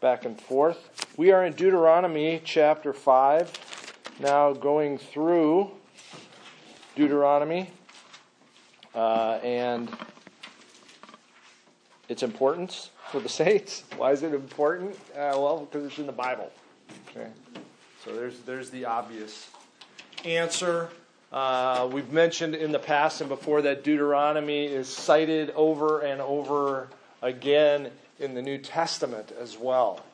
back 0.00 0.24
and 0.24 0.40
forth. 0.40 1.08
We 1.16 1.32
are 1.32 1.44
in 1.44 1.54
Deuteronomy 1.54 2.40
chapter 2.44 2.92
5, 2.92 3.94
now 4.20 4.52
going 4.52 4.96
through 4.96 5.72
Deuteronomy 6.94 7.70
uh, 8.94 9.40
and 9.42 9.90
its 12.08 12.22
importance 12.22 12.90
for 13.10 13.18
the 13.18 13.28
saints. 13.28 13.82
Why 13.96 14.12
is 14.12 14.22
it 14.22 14.34
important? 14.34 14.94
Uh, 15.14 15.34
well, 15.34 15.68
because 15.68 15.86
it's 15.86 15.98
in 15.98 16.06
the 16.06 16.12
Bible. 16.12 16.52
Okay, 17.10 17.28
so 18.04 18.14
there's 18.14 18.38
there's 18.40 18.70
the 18.70 18.84
obvious 18.84 19.48
answer. 20.24 20.90
Uh, 21.32 21.88
we've 21.92 22.12
mentioned 22.12 22.54
in 22.54 22.70
the 22.70 22.78
past 22.78 23.20
and 23.20 23.28
before 23.28 23.62
that 23.62 23.82
Deuteronomy 23.82 24.64
is 24.64 24.88
cited 24.88 25.50
over 25.50 26.00
and 26.00 26.20
over 26.20 26.88
again 27.20 27.90
in 28.18 28.34
the 28.34 28.42
New 28.42 28.58
Testament 28.58 29.32
as 29.40 29.58
well. 29.58 30.04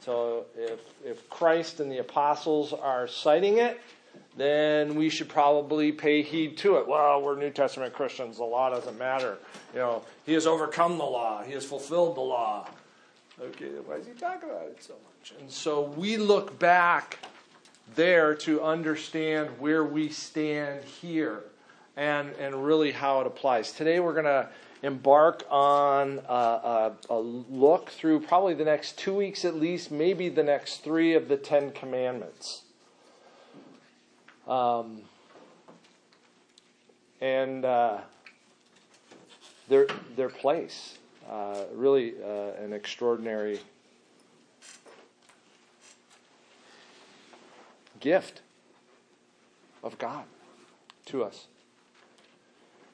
So 0.00 0.46
if, 0.56 0.80
if 1.04 1.28
Christ 1.28 1.80
and 1.80 1.90
the 1.90 1.98
apostles 1.98 2.72
are 2.72 3.08
citing 3.08 3.58
it, 3.58 3.80
then 4.36 4.94
we 4.94 5.08
should 5.08 5.28
probably 5.28 5.92
pay 5.92 6.22
heed 6.22 6.56
to 6.58 6.76
it. 6.76 6.86
Well, 6.86 7.22
we're 7.22 7.36
New 7.36 7.50
Testament 7.50 7.92
Christians. 7.92 8.36
The 8.36 8.44
law 8.44 8.70
doesn't 8.70 8.98
matter. 8.98 9.38
You 9.72 9.80
know, 9.80 10.02
he 10.24 10.34
has 10.34 10.46
overcome 10.46 10.98
the 10.98 11.04
law. 11.04 11.42
He 11.42 11.52
has 11.52 11.64
fulfilled 11.64 12.16
the 12.16 12.22
law. 12.22 12.68
Okay, 13.40 13.66
why 13.84 13.96
is 13.96 14.06
he 14.06 14.12
talking 14.12 14.48
about 14.48 14.66
it 14.66 14.82
so 14.82 14.94
much? 14.94 15.34
And 15.40 15.50
so 15.50 15.82
we 15.96 16.16
look 16.16 16.58
back 16.58 17.18
there 17.94 18.34
to 18.34 18.62
understand 18.62 19.50
where 19.58 19.84
we 19.84 20.08
stand 20.08 20.82
here 20.84 21.42
and, 21.96 22.32
and 22.38 22.64
really 22.64 22.92
how 22.92 23.20
it 23.20 23.26
applies. 23.26 23.72
Today 23.72 24.00
we're 24.00 24.12
going 24.12 24.24
to 24.24 24.48
embark 24.86 25.44
on 25.50 26.20
a, 26.28 26.32
a, 26.32 26.92
a, 27.10 27.18
look 27.18 27.90
through 27.90 28.20
probably 28.20 28.54
the 28.54 28.64
next 28.64 28.98
two 28.98 29.14
weeks 29.14 29.44
at 29.44 29.56
least, 29.56 29.90
maybe 29.90 30.28
the 30.28 30.42
next 30.42 30.84
three 30.84 31.14
of 31.14 31.28
the 31.28 31.36
Ten 31.36 31.72
Commandments. 31.72 32.62
Um, 34.46 35.02
and 37.20 37.64
uh, 37.64 37.98
their, 39.68 39.86
their 40.14 40.28
place. 40.28 40.98
Uh, 41.28 41.64
really 41.74 42.14
uh, 42.24 42.62
an 42.62 42.72
extraordinary 42.72 43.58
gift 47.98 48.42
of 49.82 49.98
God 49.98 50.24
to 51.06 51.24
us. 51.24 51.46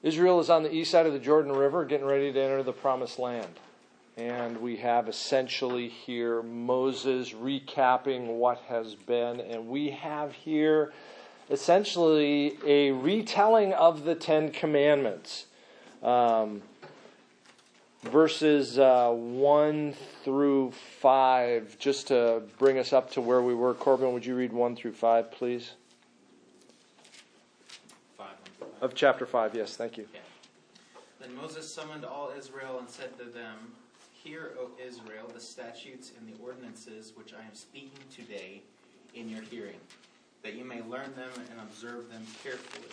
Israel 0.02 0.40
is 0.40 0.50
on 0.50 0.64
the 0.64 0.74
east 0.74 0.90
side 0.90 1.06
of 1.06 1.12
the 1.12 1.18
Jordan 1.18 1.52
River, 1.52 1.84
getting 1.84 2.06
ready 2.06 2.32
to 2.32 2.40
enter 2.40 2.62
the 2.62 2.72
promised 2.72 3.18
land. 3.18 3.60
And 4.16 4.60
we 4.60 4.76
have 4.78 5.08
essentially 5.08 5.88
here 5.88 6.42
Moses 6.42 7.32
recapping 7.32 8.26
what 8.26 8.58
has 8.68 8.94
been. 8.94 9.40
And 9.40 9.68
we 9.68 9.90
have 9.90 10.32
here 10.32 10.92
essentially 11.50 12.58
a 12.66 12.90
retelling 12.90 13.72
of 13.72 14.04
the 14.04 14.14
Ten 14.14 14.50
Commandments. 14.50 15.46
Um, 16.02 16.62
verses 18.02 18.78
uh, 18.78 19.10
1 19.10 19.94
through 20.24 20.72
5, 20.72 21.78
just 21.78 22.08
to 22.08 22.42
bring 22.58 22.78
us 22.78 22.92
up 22.92 23.12
to 23.12 23.20
where 23.20 23.40
we 23.40 23.54
were. 23.54 23.74
Corbin, 23.74 24.12
would 24.12 24.26
you 24.26 24.34
read 24.34 24.52
1 24.52 24.76
through 24.76 24.92
5, 24.92 25.30
please? 25.30 25.72
Of 28.82 28.96
chapter 28.96 29.26
5, 29.26 29.54
yes, 29.54 29.76
thank 29.76 29.96
you. 29.96 30.08
Then 31.20 31.32
Moses 31.36 31.72
summoned 31.72 32.04
all 32.04 32.32
Israel 32.36 32.80
and 32.80 32.90
said 32.90 33.16
to 33.16 33.24
them, 33.26 33.56
Hear, 34.12 34.54
O 34.58 34.70
Israel, 34.84 35.30
the 35.32 35.38
statutes 35.38 36.10
and 36.18 36.28
the 36.28 36.42
ordinances 36.42 37.12
which 37.14 37.32
I 37.32 37.42
am 37.42 37.54
speaking 37.54 37.92
today 38.12 38.60
in 39.14 39.28
your 39.28 39.42
hearing, 39.42 39.78
that 40.42 40.54
you 40.54 40.64
may 40.64 40.82
learn 40.82 41.14
them 41.14 41.30
and 41.48 41.60
observe 41.60 42.10
them 42.10 42.26
carefully. 42.42 42.88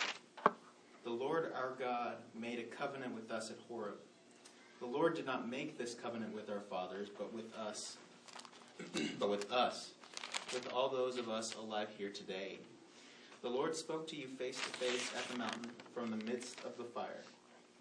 The 1.02 1.10
Lord 1.10 1.52
our 1.56 1.72
God 1.76 2.18
made 2.40 2.60
a 2.60 2.76
covenant 2.76 3.12
with 3.12 3.32
us 3.32 3.50
at 3.50 3.56
Horeb. 3.66 3.96
The 4.78 4.86
Lord 4.86 5.16
did 5.16 5.26
not 5.26 5.50
make 5.50 5.76
this 5.76 5.94
covenant 5.94 6.32
with 6.32 6.50
our 6.50 6.60
fathers, 6.60 7.08
but 7.08 7.34
with 7.34 7.52
us, 7.56 7.96
but 9.18 9.28
with 9.28 9.50
us, 9.50 9.90
with 10.54 10.72
all 10.72 10.88
those 10.88 11.18
of 11.18 11.28
us 11.28 11.56
alive 11.56 11.88
here 11.98 12.10
today. 12.10 12.60
The 13.42 13.48
Lord 13.48 13.74
spoke 13.74 14.06
to 14.08 14.16
you 14.16 14.26
face 14.26 14.56
to 14.56 14.68
face 14.78 15.10
at 15.16 15.26
the 15.28 15.38
mountain 15.38 15.70
from 15.94 16.10
the 16.10 16.24
midst 16.24 16.58
of 16.64 16.76
the 16.76 16.84
fire, 16.84 17.24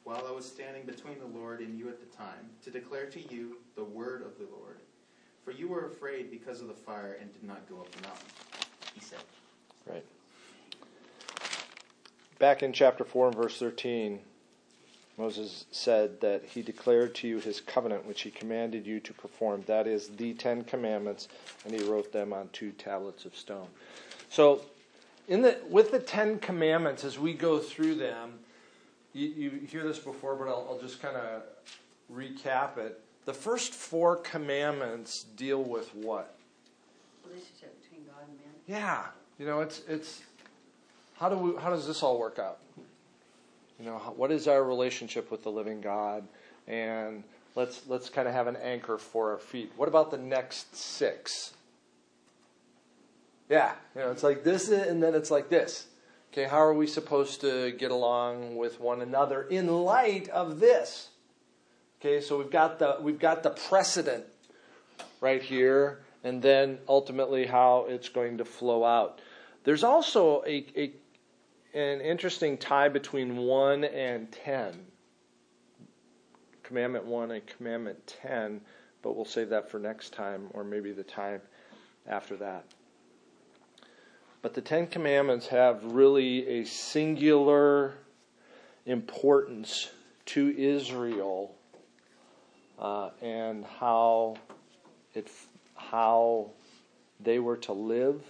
while 0.06 0.24
I 0.26 0.32
was 0.32 0.46
standing 0.46 0.86
between 0.86 1.20
the 1.20 1.38
Lord 1.38 1.60
and 1.60 1.78
you 1.78 1.90
at 1.90 2.00
the 2.00 2.16
time, 2.16 2.50
to 2.64 2.72
declare 2.72 3.08
to 3.08 3.34
you 3.34 3.58
the 3.76 3.84
word 3.84 4.22
of 4.22 4.38
the 4.38 4.48
Lord. 4.56 4.80
For 5.44 5.52
you 5.52 5.68
were 5.68 5.88
afraid 5.88 6.32
because 6.32 6.62
of 6.62 6.70
the 6.70 6.74
fire 6.74 7.18
and 7.20 7.34
did 7.34 7.44
not 7.44 7.68
go 7.70 7.82
up 7.82 7.92
the 7.92 8.08
mountain, 8.08 8.28
he 8.94 9.02
said. 9.02 9.20
Right. 9.86 10.06
Back 12.38 12.64
in 12.64 12.72
chapter 12.72 13.04
4 13.04 13.28
and 13.28 13.36
verse 13.36 13.60
13, 13.60 14.20
Moses 15.18 15.66
said 15.72 16.22
that 16.22 16.46
he 16.46 16.62
declared 16.62 17.14
to 17.16 17.28
you 17.28 17.40
his 17.40 17.60
covenant, 17.60 18.06
which 18.06 18.22
he 18.22 18.32
commanded 18.32 18.88
you 18.88 19.02
to 19.02 19.12
perform. 19.12 19.66
That 19.68 19.88
is 19.88 20.08
the 20.08 20.34
Ten 20.36 20.64
Commandments, 20.64 21.28
and 21.66 21.74
he 21.74 21.86
wrote 21.86 22.14
them 22.14 22.32
on 22.32 22.48
two 22.54 22.72
tablets 22.72 23.26
of 23.26 23.36
stone. 23.36 23.68
So 24.30 24.62
in 25.30 25.44
the 25.44 25.58
with 25.70 25.92
the 25.92 26.00
Ten 26.00 26.40
Commandments, 26.40 27.06
as 27.06 27.18
we 27.18 27.34
go 27.34 27.60
through 27.60 27.96
them, 27.96 28.40
you, 29.14 29.28
you 29.28 29.50
hear 29.68 29.84
this 29.84 30.00
before, 30.00 30.36
but 30.36 30.48
I'll, 30.48 30.68
I'll 30.70 30.80
just 30.80 31.02
kind 31.02 31.16
of 31.16 31.44
recap 32.12 32.78
it. 32.78 33.00
The 33.26 33.34
first 33.34 33.74
four 33.74 34.18
commandments 34.18 35.26
deal 35.38 35.64
with 35.64 35.94
what? 35.94 36.36
Relationship 37.26 37.80
between 37.82 38.06
God 38.06 38.24
and 38.28 38.38
man. 38.40 38.48
Yeah, 38.68 39.06
you 39.38 39.46
know, 39.46 39.62
it's 39.62 39.84
it's 39.88 40.24
how 41.18 41.30
do 41.30 41.38
we 41.38 41.62
how 41.62 41.70
does 41.70 41.86
this 41.86 42.02
all 42.02 42.20
work 42.20 42.40
out? 42.40 42.58
You 43.80 43.86
know, 43.86 43.98
what 44.16 44.32
is 44.32 44.48
our 44.48 44.64
relationship 44.64 45.32
with 45.32 45.44
the 45.44 45.52
living 45.52 45.80
God? 45.80 46.28
And 46.68 47.24
let's 47.56 47.88
let's 47.88 48.10
kind 48.10 48.28
of 48.28 48.34
have 48.34 48.48
an 48.48 48.56
anchor 48.58 48.98
for 48.98 49.32
our 49.32 49.38
feet. 49.38 49.72
What 49.78 49.88
about 49.88 50.10
the 50.10 50.18
next 50.18 50.76
six? 50.76 51.54
Yeah, 53.50 53.74
you 53.96 54.02
know, 54.02 54.12
it's 54.12 54.24
like 54.24 54.44
this, 54.44 54.70
and 54.70 55.02
then 55.02 55.16
it's 55.16 55.32
like 55.32 55.50
this. 55.50 55.88
Okay, 56.32 56.44
how 56.44 56.60
are 56.60 56.74
we 56.74 56.86
supposed 56.86 57.42
to 57.42 57.72
get 57.72 57.90
along 57.90 58.56
with 58.56 58.80
one 58.80 59.02
another 59.02 59.42
in 59.42 59.68
light 59.68 60.30
of 60.30 60.60
this? 60.60 61.10
Okay, 62.00 62.22
so 62.22 62.38
we've 62.38 62.52
got 62.52 62.78
the 62.78 62.98
we've 63.02 63.20
got 63.20 63.42
the 63.42 63.50
precedent 63.50 64.26
right 65.20 65.42
here, 65.42 66.02
and 66.24 66.42
then 66.42 66.78
ultimately 66.88 67.48
how 67.48 67.88
it's 67.90 68.08
going 68.08 68.38
to 68.38 68.46
flow 68.46 68.86
out. 68.86 69.20
There's 69.64 69.84
also 69.84 70.44
a, 70.46 70.66
a 70.78 70.92
an 71.74 72.02
interesting 72.02 72.58
tie 72.58 72.90
between 72.90 73.38
one 73.38 73.84
and 73.84 74.32
ten. 74.32 74.86
Commandment 76.62 77.06
one 77.06 77.32
and 77.32 77.46
commandment 77.48 78.06
ten, 78.06 78.62
but 79.02 79.16
we'll 79.16 79.26
save 79.26 79.50
that 79.50 79.72
for 79.72 79.80
next 79.80 80.14
time, 80.14 80.50
or 80.54 80.64
maybe 80.64 80.92
the 80.92 81.04
time 81.04 81.42
after 82.08 82.36
that. 82.38 82.64
But 84.42 84.54
the 84.54 84.62
Ten 84.62 84.88
Commandments 84.88 85.48
have 85.48 85.84
really 85.84 86.48
a 86.48 86.66
singular 86.66 87.96
importance 88.86 89.90
to 90.28 90.56
Israel 90.58 91.56
uh, 92.78 93.10
and 93.22 93.66
how 93.66 94.38
it 95.14 95.30
how 95.76 96.52
they 97.20 97.40
were 97.40 97.58
to 97.58 97.74
live, 97.74 98.24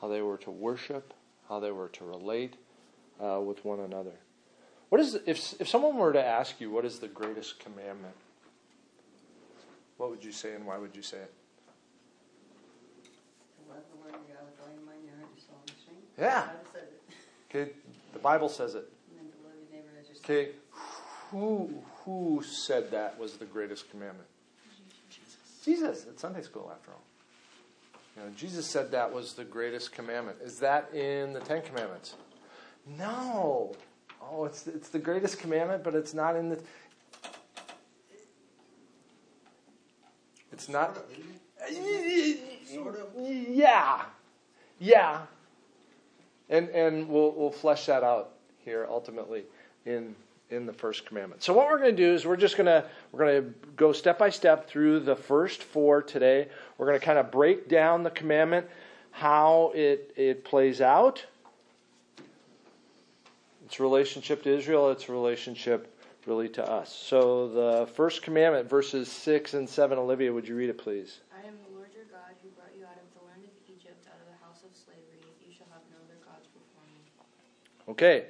how 0.00 0.08
they 0.08 0.20
were 0.20 0.38
to 0.38 0.50
worship, 0.50 1.14
how 1.48 1.60
they 1.60 1.70
were 1.70 1.88
to 1.88 2.04
relate 2.04 2.54
uh, 3.20 3.40
with 3.40 3.64
one 3.64 3.80
another. 3.80 4.12
What 4.90 5.00
is 5.00 5.14
if 5.26 5.58
if 5.60 5.68
someone 5.68 5.96
were 5.96 6.12
to 6.12 6.22
ask 6.22 6.60
you 6.60 6.70
what 6.70 6.84
is 6.84 6.98
the 6.98 7.08
greatest 7.08 7.58
commandment? 7.58 8.14
What 9.96 10.10
would 10.10 10.22
you 10.22 10.32
say 10.32 10.54
and 10.54 10.66
why 10.66 10.76
would 10.76 10.94
you 10.94 11.02
say 11.02 11.18
it? 11.18 11.32
Yeah. 16.22 16.44
Okay, 17.50 17.72
the 18.12 18.18
Bible 18.20 18.48
says 18.48 18.76
it. 18.76 18.88
Okay, 20.18 20.50
who 21.30 21.82
who 22.04 22.44
said 22.44 22.92
that 22.92 23.18
was 23.18 23.38
the 23.38 23.44
greatest 23.44 23.90
commandment? 23.90 24.28
Jesus. 25.10 25.36
Jesus 25.64 26.06
at 26.06 26.20
Sunday 26.20 26.42
school, 26.42 26.70
after 26.72 26.92
all. 26.92 27.02
You 28.16 28.22
know, 28.22 28.28
Jesus 28.36 28.66
said 28.66 28.92
that 28.92 29.12
was 29.12 29.32
the 29.32 29.42
greatest 29.42 29.90
commandment. 29.90 30.38
Is 30.44 30.60
that 30.60 30.94
in 30.94 31.32
the 31.32 31.40
Ten 31.40 31.60
Commandments? 31.60 32.14
No. 32.98 33.74
Oh, 34.22 34.44
it's 34.44 34.68
it's 34.68 34.90
the 34.90 35.00
greatest 35.00 35.40
commandment, 35.40 35.82
but 35.82 35.96
it's 35.96 36.14
not 36.14 36.36
in 36.36 36.50
the. 36.50 36.62
It's 40.52 40.68
not. 40.68 40.98
Sort 42.72 42.94
of. 42.94 43.06
Uh, 43.16 43.28
yeah, 43.28 44.02
yeah, 44.78 45.22
and 46.52 46.68
and 46.68 47.08
we'll 47.08 47.32
we'll 47.32 47.50
flesh 47.50 47.86
that 47.86 48.04
out 48.04 48.30
here 48.64 48.86
ultimately 48.88 49.42
in 49.84 50.14
in 50.50 50.66
the 50.66 50.72
first 50.72 51.06
commandment. 51.06 51.42
So 51.42 51.52
what 51.52 51.68
we're 51.68 51.78
going 51.78 51.96
to 51.96 52.02
do 52.02 52.14
is 52.14 52.26
we're 52.26 52.36
just 52.36 52.56
going 52.56 52.66
to 52.66 52.84
we're 53.10 53.18
going 53.18 53.42
to 53.42 53.54
go 53.74 53.92
step 53.92 54.18
by 54.18 54.30
step 54.30 54.68
through 54.68 55.00
the 55.00 55.16
first 55.16 55.62
four 55.62 56.02
today. 56.02 56.48
We're 56.78 56.86
going 56.86 57.00
to 57.00 57.04
kind 57.04 57.18
of 57.18 57.30
break 57.30 57.68
down 57.68 58.02
the 58.02 58.10
commandment, 58.10 58.66
how 59.10 59.72
it 59.74 60.12
it 60.14 60.44
plays 60.44 60.80
out, 60.80 61.24
its 63.64 63.80
relationship 63.80 64.42
to 64.44 64.56
Israel, 64.56 64.90
its 64.90 65.08
relationship 65.08 65.88
really 66.26 66.48
to 66.50 66.62
us. 66.70 66.94
So 66.94 67.48
the 67.48 67.86
first 67.94 68.22
commandment, 68.22 68.68
verses 68.68 69.10
six 69.10 69.54
and 69.54 69.68
seven. 69.68 69.98
Olivia, 69.98 70.32
would 70.32 70.46
you 70.46 70.54
read 70.54 70.70
it, 70.70 70.78
please? 70.78 71.20
I 71.34 71.46
am 71.48 71.54
the 71.66 71.76
Lord 71.76 71.88
your 71.94 72.04
God 72.04 72.36
who 72.42 72.48
brought 72.50 72.70
you 72.78 72.84
out 72.84 73.00
of 73.00 73.08
the 73.18 73.26
land 73.26 73.42
of 73.42 73.50
Egypt, 73.66 74.06
out 74.06 74.20
of 74.20 74.28
the 74.30 74.38
house 74.44 74.62
of 74.62 74.70
slavery. 74.76 75.18
You 75.42 75.50
shall 75.50 75.66
have 75.72 75.82
no 75.90 75.98
other 76.06 76.20
gods 76.22 76.46
before 76.54 76.86
me. 76.86 77.02
Okay. 77.92 78.24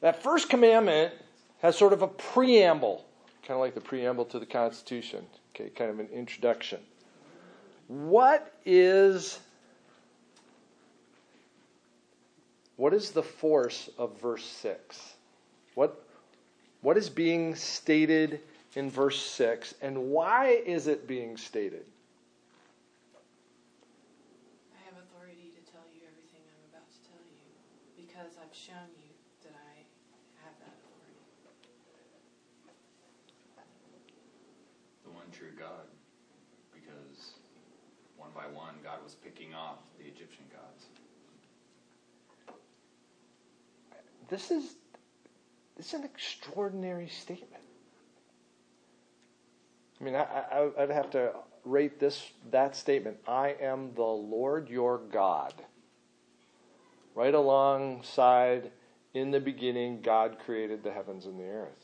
That 0.00 0.22
first 0.22 0.48
commandment 0.50 1.12
has 1.60 1.76
sort 1.76 1.92
of 1.94 2.02
a 2.02 2.06
preamble, 2.06 3.04
kind 3.42 3.56
of 3.56 3.60
like 3.60 3.74
the 3.74 3.80
preamble 3.80 4.26
to 4.26 4.38
the 4.38 4.46
Constitution. 4.46 5.24
Okay, 5.54 5.70
kind 5.70 5.90
of 5.90 5.98
an 5.98 6.08
introduction. 6.12 6.80
What 7.88 8.52
is 8.66 9.38
what 12.76 12.92
is 12.92 13.10
the 13.12 13.22
force 13.22 13.88
of 13.96 14.20
verse 14.20 14.44
6? 14.44 15.14
What 15.74 16.04
what 16.82 16.98
is 16.98 17.08
being 17.08 17.54
stated 17.54 18.40
in 18.74 18.90
verse 18.90 19.20
6 19.22 19.74
and 19.80 19.96
why 20.10 20.60
is 20.66 20.86
it 20.86 21.06
being 21.08 21.38
stated? 21.38 21.86
I 24.74 24.84
have 24.84 25.00
authority 25.00 25.48
to 25.54 25.72
tell 25.72 25.86
you 25.94 26.02
everything 26.04 26.42
I'm 26.44 26.76
about 26.76 26.90
to 26.92 27.00
tell 27.08 27.22
you 27.24 27.48
because 27.96 28.36
I've 28.36 28.54
shown 28.54 28.90
you 29.00 29.08
that 29.44 29.54
I 29.54 29.84
have 30.44 30.56
that 30.60 30.74
authority. 30.74 30.94
the 35.04 35.10
one 35.10 35.28
true 35.32 35.52
God, 35.58 35.86
because 36.72 37.36
one 38.16 38.23
by 38.34 38.46
one, 38.46 38.74
God 38.82 38.98
was 39.02 39.14
picking 39.14 39.54
off 39.54 39.78
the 39.98 40.04
Egyptian 40.04 40.44
gods. 40.52 40.86
This 44.28 44.50
is 44.50 44.74
this 45.76 45.88
is 45.88 45.94
an 45.94 46.04
extraordinary 46.04 47.08
statement. 47.08 47.62
I 50.00 50.04
mean, 50.04 50.14
I, 50.14 50.22
I, 50.22 50.70
I'd 50.78 50.90
have 50.90 51.10
to 51.10 51.32
rate 51.64 51.98
this 51.98 52.30
that 52.50 52.76
statement. 52.76 53.16
I 53.26 53.56
am 53.60 53.92
the 53.94 54.02
Lord 54.02 54.68
your 54.68 54.98
God. 54.98 55.54
Right 57.14 57.34
alongside, 57.34 58.72
in 59.14 59.30
the 59.30 59.40
beginning, 59.40 60.00
God 60.02 60.38
created 60.44 60.82
the 60.82 60.90
heavens 60.90 61.26
and 61.26 61.38
the 61.38 61.44
earth. 61.44 61.83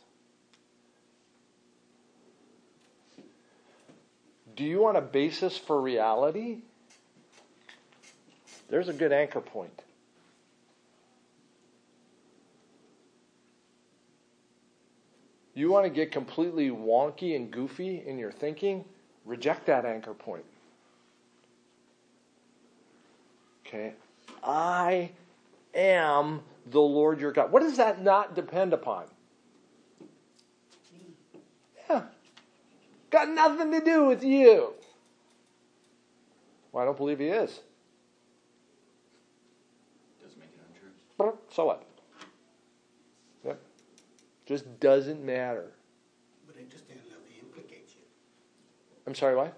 Do 4.61 4.67
you 4.67 4.83
want 4.83 4.99
a 4.99 5.01
basis 5.01 5.57
for 5.57 5.81
reality? 5.81 6.59
There's 8.69 8.91
a 8.91 8.93
good 8.93 9.11
anchor 9.11 9.41
point. 9.41 9.85
You 15.55 15.71
want 15.71 15.87
to 15.87 15.91
get 15.91 16.13
completely 16.13 16.69
wonky 16.69 17.35
and 17.35 17.51
goofy 17.51 18.03
in 18.07 18.19
your 18.19 18.31
thinking? 18.31 18.85
Reject 19.25 19.65
that 19.65 19.87
anchor 19.87 20.13
point. 20.13 20.45
Okay? 23.67 23.95
I 24.45 25.13
am 25.75 26.43
the 26.67 26.83
Lord 26.83 27.19
your 27.19 27.33
God. 27.33 27.51
What 27.51 27.63
does 27.63 27.79
that 27.79 28.03
not 28.03 28.35
depend 28.35 28.75
upon? 28.75 29.07
Got 33.11 33.29
nothing 33.31 33.73
to 33.73 33.81
do 33.81 34.05
with 34.07 34.23
you. 34.23 34.73
Well, 36.73 36.83
I 36.83 36.87
don't 36.87 36.97
believe 36.97 37.19
he 37.19 37.27
is. 37.27 37.61
Doesn't 40.23 40.39
make 40.39 40.51
it 40.51 40.61
untrue. 41.19 41.39
So 41.53 41.67
what? 41.67 41.85
Yep. 43.45 43.61
Just 44.47 44.81
doesn't 44.81 45.25
matter. 45.25 45.73
But 46.47 46.57
interestingly 46.59 47.03
enough, 47.09 47.19
he 47.29 47.41
implicates 47.41 47.95
you. 47.97 48.03
I'm 49.07 49.15
sorry, 49.15 49.37
why? 49.37 49.51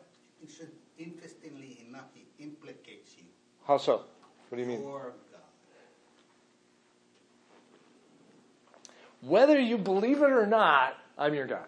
It's 0.43 0.57
just- 0.59 0.71
Interestingly 0.99 1.85
enough, 1.89 2.05
he 2.15 2.27
implicates 2.45 3.17
you. 3.19 3.25
How 3.67 3.77
so? 3.77 4.03
What 4.49 4.57
do 4.57 4.63
you 4.63 4.69
mean? 4.69 4.83
Your 4.83 5.13
God. 5.33 5.41
Whether 9.23 9.59
you 9.59 9.79
believe 9.79 10.19
it 10.19 10.31
or 10.31 10.47
not, 10.47 10.97
I'm 11.19 11.35
your 11.35 11.47
God. 11.47 11.67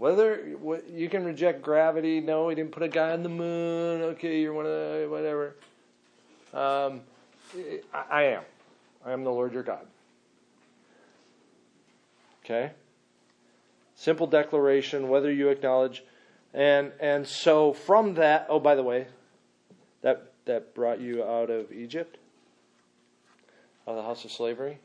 Whether 0.00 0.56
you 0.90 1.10
can 1.10 1.24
reject 1.24 1.60
gravity, 1.60 2.22
no, 2.22 2.48
he 2.48 2.54
didn't 2.54 2.72
put 2.72 2.82
a 2.82 2.88
guy 2.88 3.10
on 3.10 3.22
the 3.22 3.28
moon. 3.28 4.00
Okay, 4.00 4.40
you're 4.40 4.54
one 4.54 4.64
of 4.64 4.72
the, 4.72 5.06
whatever. 5.10 5.56
Um, 6.54 7.02
I, 7.92 8.04
I 8.10 8.22
am. 8.22 8.42
I 9.04 9.12
am 9.12 9.24
the 9.24 9.30
Lord 9.30 9.52
your 9.52 9.62
God. 9.62 9.86
Okay. 12.42 12.70
Simple 13.94 14.26
declaration. 14.26 15.10
Whether 15.10 15.30
you 15.30 15.50
acknowledge, 15.50 16.02
and 16.54 16.92
and 16.98 17.26
so 17.26 17.74
from 17.74 18.14
that. 18.14 18.46
Oh, 18.48 18.58
by 18.58 18.76
the 18.76 18.82
way, 18.82 19.06
that 20.00 20.32
that 20.46 20.74
brought 20.74 21.00
you 21.02 21.22
out 21.22 21.50
of 21.50 21.70
Egypt, 21.72 22.16
out 23.86 23.90
of 23.90 23.96
the 23.96 24.02
house 24.04 24.24
of 24.24 24.32
slavery. 24.32 24.78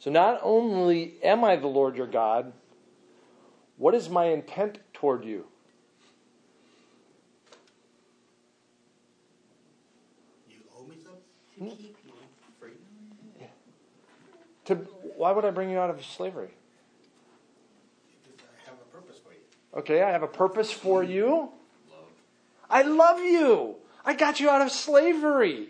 So 0.00 0.10
not 0.10 0.40
only 0.42 1.14
am 1.22 1.44
I 1.44 1.54
the 1.54 1.68
Lord 1.68 1.96
your 1.96 2.08
God, 2.08 2.52
what 3.76 3.94
is 3.94 4.08
my 4.08 4.26
intent 4.26 4.78
toward 4.92 5.24
you? 5.24 5.46
You 10.48 10.56
owe 10.76 10.84
me 10.84 10.96
something? 11.02 11.22
To 11.54 11.60
hmm? 11.60 11.68
keep 11.70 11.96
you. 12.04 12.12
Freedom? 12.58 12.78
To 14.66 14.74
why 15.16 15.32
would 15.32 15.44
I 15.44 15.50
bring 15.50 15.70
you 15.70 15.78
out 15.78 15.90
of 15.90 16.04
slavery? 16.04 16.50
Because 18.24 18.46
I 18.66 18.70
have 18.70 18.78
a 18.80 18.96
purpose 18.96 19.18
for 19.18 19.32
you. 19.32 19.38
Okay, 19.80 20.02
I 20.02 20.10
have 20.10 20.22
a 20.22 20.28
purpose 20.28 20.70
for 20.70 21.04
mm. 21.04 21.10
you. 21.10 21.28
Love. 21.90 22.08
I 22.70 22.82
love 22.82 23.20
you. 23.20 23.76
I 24.04 24.14
got 24.14 24.40
you 24.40 24.50
out 24.50 24.62
of 24.62 24.70
slavery. 24.70 25.68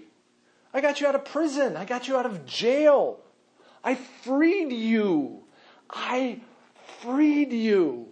I 0.72 0.80
got 0.80 1.00
you 1.00 1.06
out 1.06 1.14
of 1.14 1.24
prison. 1.24 1.76
I 1.76 1.84
got 1.84 2.08
you 2.08 2.16
out 2.16 2.26
of 2.26 2.44
jail. 2.46 3.20
I 3.84 3.94
freed 3.94 4.72
you. 4.72 5.44
I 5.88 6.40
freed 7.04 7.52
you. 7.52 8.08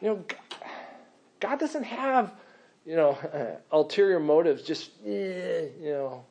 You 0.00 0.08
know, 0.08 0.24
God 1.40 1.58
doesn't 1.60 1.84
have, 1.84 2.32
you 2.84 2.96
know, 2.96 3.16
ulterior 3.72 4.20
motives. 4.20 4.62
Just, 4.62 4.90
eh, 5.06 5.66
you 5.80 5.90
know, 5.90 6.24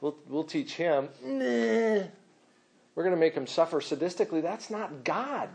we'll 0.00 0.16
we'll 0.28 0.44
teach 0.44 0.74
him. 0.74 1.08
Nah. 1.22 2.04
We're 2.94 3.04
going 3.04 3.14
to 3.14 3.20
make 3.20 3.34
him 3.34 3.46
suffer 3.46 3.80
sadistically. 3.80 4.42
That's 4.42 4.70
not 4.70 5.02
God. 5.02 5.48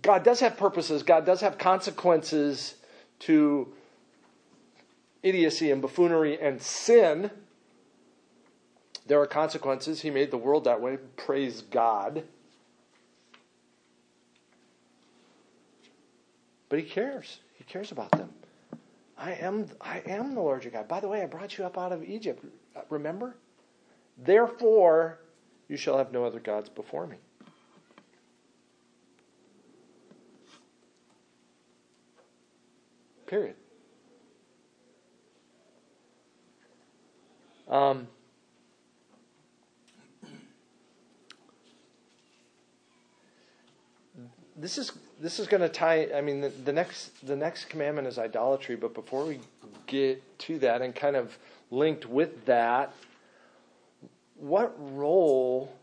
God 0.00 0.24
does 0.24 0.40
have 0.40 0.56
purposes. 0.56 1.02
God 1.02 1.26
does 1.26 1.42
have 1.42 1.58
consequences 1.58 2.74
to 3.20 3.68
idiocy 5.22 5.70
and 5.70 5.82
buffoonery 5.82 6.40
and 6.40 6.62
sin. 6.62 7.30
There 9.06 9.20
are 9.20 9.26
consequences. 9.26 10.00
He 10.00 10.10
made 10.10 10.30
the 10.30 10.38
world 10.38 10.64
that 10.64 10.80
way. 10.80 10.98
Praise 11.16 11.62
God. 11.62 12.24
But 16.68 16.78
he 16.78 16.84
cares. 16.84 17.40
He 17.58 17.64
cares 17.64 17.92
about 17.92 18.10
them. 18.12 18.30
I 19.18 19.32
am 19.32 19.66
I 19.80 20.02
am 20.06 20.34
the 20.34 20.40
Lord 20.40 20.64
your 20.64 20.72
God. 20.72 20.88
By 20.88 21.00
the 21.00 21.08
way, 21.08 21.22
I 21.22 21.26
brought 21.26 21.58
you 21.58 21.64
up 21.64 21.76
out 21.76 21.92
of 21.92 22.02
Egypt. 22.02 22.44
Remember? 22.88 23.36
Therefore, 24.18 25.18
you 25.68 25.76
shall 25.76 25.98
have 25.98 26.12
no 26.12 26.24
other 26.24 26.40
gods 26.40 26.68
before 26.68 27.06
me. 27.06 27.16
Period. 33.26 33.54
Um, 37.68 38.06
this 44.62 44.78
is 44.78 44.92
this 45.20 45.40
is 45.40 45.48
going 45.48 45.60
to 45.60 45.68
tie. 45.68 46.08
I 46.14 46.20
mean, 46.20 46.40
the, 46.40 46.48
the 46.48 46.72
next 46.72 47.26
the 47.26 47.36
next 47.36 47.66
commandment 47.66 48.06
is 48.06 48.18
idolatry. 48.18 48.76
But 48.76 48.94
before 48.94 49.24
we 49.24 49.40
get 49.86 50.38
to 50.40 50.58
that, 50.60 50.80
and 50.82 50.94
kind 50.94 51.16
of 51.16 51.36
linked 51.70 52.06
with 52.06 52.44
that, 52.46 52.94
what 54.36 54.74
role 54.78 55.74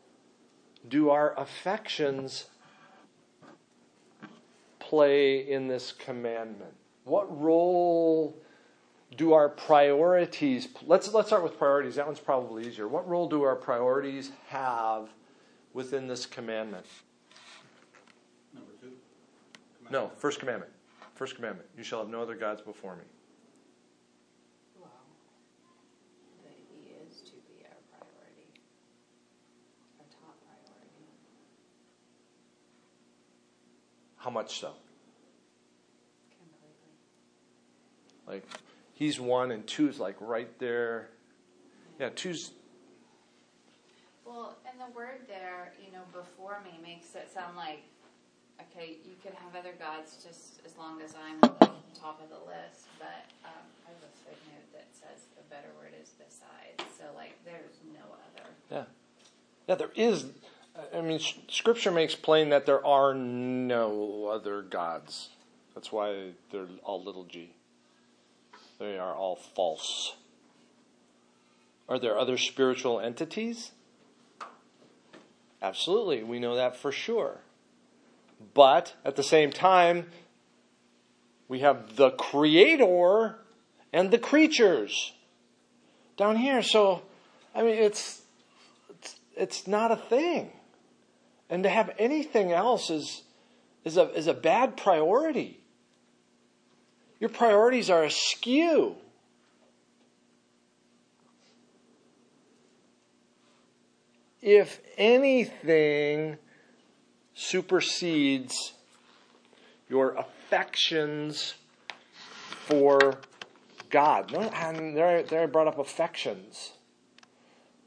do 0.88 1.09
our 1.09 1.38
affections 1.38 2.45
play 4.79 5.39
in 5.39 5.67
this 5.67 5.91
commandment? 5.91 6.74
What 7.03 7.41
role 7.41 8.38
do 9.17 9.33
our 9.33 9.50
priorities 9.50 10.69
let's 10.86 11.12
let's 11.13 11.27
start 11.27 11.43
with 11.43 11.57
priorities. 11.57 11.95
That 11.95 12.05
one's 12.05 12.19
probably 12.19 12.65
easier. 12.65 12.88
What 12.88 13.07
role 13.09 13.27
do 13.27 13.43
our 13.43 13.55
priorities 13.55 14.31
have 14.48 15.09
within 15.74 16.07
this 16.07 16.25
commandment? 16.25 16.86
No, 19.91 20.12
first 20.17 20.39
commandment. 20.39 20.72
First 21.15 21.36
commandment. 21.36 21.67
You 21.77 21.84
shall 21.84 22.00
have 22.00 22.10
no 22.10 22.22
other 22.22 22.36
gods 22.36 22.62
before 22.62 22.96
me. 22.96 23.03
Well, 24.79 24.89
he 26.46 26.91
is 27.08 27.22
to 27.22 27.31
be 27.31 27.65
our 27.65 27.75
priority, 27.89 28.62
our 30.00 30.05
top 30.12 30.38
priority. 30.46 31.05
How 34.17 34.29
much 34.29 34.60
so? 34.60 34.74
Completely. 36.38 36.93
Like 38.27 38.46
he's 38.93 39.19
one 39.19 39.51
and 39.51 39.65
two 39.65 39.89
is 39.89 40.00
like 40.00 40.15
right 40.22 40.58
there. 40.60 41.10
Yeah, 42.00 42.10
two's 42.15 42.51
Well, 44.25 44.55
and 44.69 44.79
the 44.79 44.96
word 44.96 45.22
there, 45.27 45.74
you 45.84 45.91
know, 45.91 46.03
before 46.13 46.62
me 46.63 46.79
makes 46.81 47.15
it 47.15 47.29
sound 47.34 47.58
like, 47.58 47.79
okay, 48.62 48.98
you 49.06 49.16
can 49.24 49.34
have 49.44 49.56
other 49.56 49.74
gods 49.80 50.18
just 50.24 50.62
as 50.66 50.78
long 50.78 51.01
as 51.01 51.13
I'm 51.16 51.38
at 51.44 51.60
the 51.60 52.00
top 52.00 52.22
of 52.22 52.30
the 52.30 52.44
list, 52.46 52.88
but 52.98 53.25
um, 53.46 53.66
I 53.86 53.89
have 53.89 54.04
a 54.04 54.13
footnote 54.24 54.68
that 54.74 54.88
says 54.92 55.25
the 55.36 55.44
better 55.50 55.70
word 55.80 55.94
is 56.01 56.10
beside. 56.10 56.86
So, 56.98 57.06
like, 57.16 57.34
there's 57.46 57.80
no 57.94 58.06
other. 58.13 58.50
Yeah. 58.72 58.84
Yeah, 59.68 59.75
there 59.75 59.92
is. 59.96 60.25
I 60.94 61.01
mean, 61.01 61.20
Scripture 61.48 61.92
makes 61.92 62.16
plain 62.16 62.50
that 62.50 62.66
there 62.66 62.86
are 62.86 63.13
no 63.13 64.30
other 64.32 64.62
gods. 64.62 65.30
That's 65.75 65.92
why 65.92 66.32
they're 66.51 66.68
all 66.84 67.04
little 67.04 67.25
g. 67.25 67.51
They 68.80 68.98
are 68.98 69.13
all 69.13 69.36
false. 69.36 70.16
Are 71.88 72.00
there 72.00 72.18
other 72.18 72.38
spiritual 72.38 73.00
entities? 73.00 73.72
Absolutely, 75.62 76.24
we 76.24 76.39
know 76.39 76.56
that 76.56 76.78
for 76.78 76.92
sure. 76.92 77.39
But 78.53 78.93
at 79.03 79.15
the 79.15 79.24
same 79.24 79.51
time, 79.51 80.08
we 81.48 81.60
have 81.60 81.96
the 81.96 82.12
Creator 82.12 83.38
and 83.91 84.12
the 84.12 84.19
creatures 84.19 85.13
down 86.15 86.36
here. 86.36 86.62
So, 86.62 87.01
I 87.55 87.63
mean, 87.63 87.75
it's 87.75 88.22
it's, 88.89 89.19
it's 89.36 89.67
not 89.67 89.91
a 89.91 89.96
thing. 89.96 90.51
And 91.50 91.63
to 91.63 91.69
have 91.69 91.91
anything 91.98 92.51
else 92.51 92.89
is, 92.89 93.24
is, 93.84 93.98
a, 93.98 94.12
is 94.13 94.27
a 94.27 94.34
bad 94.34 94.77
priority. 94.77 95.60
Your 97.19 97.29
priorities 97.29 97.89
are 97.89 98.03
askew. 98.03 98.96
If 104.41 104.79
anything 104.98 106.38
supersedes 107.39 108.74
your 109.88 110.12
affections 110.15 111.55
for 112.65 113.19
God. 113.89 114.34
And 114.34 114.96
there, 114.96 115.24
there 115.24 115.43
I 115.43 115.46
brought 115.46 115.67
up 115.67 115.79
affections. 115.79 116.74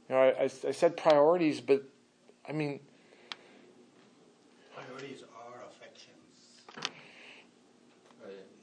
You 0.08 0.14
know, 0.14 0.22
I, 0.22 0.44
I, 0.44 0.44
I 0.44 0.72
said 0.72 0.96
priorities, 0.96 1.60
but 1.60 1.82
I 2.48 2.52
mean, 2.52 2.80
Priorities 4.74 5.22
are 5.22 5.62
affections. 5.68 6.64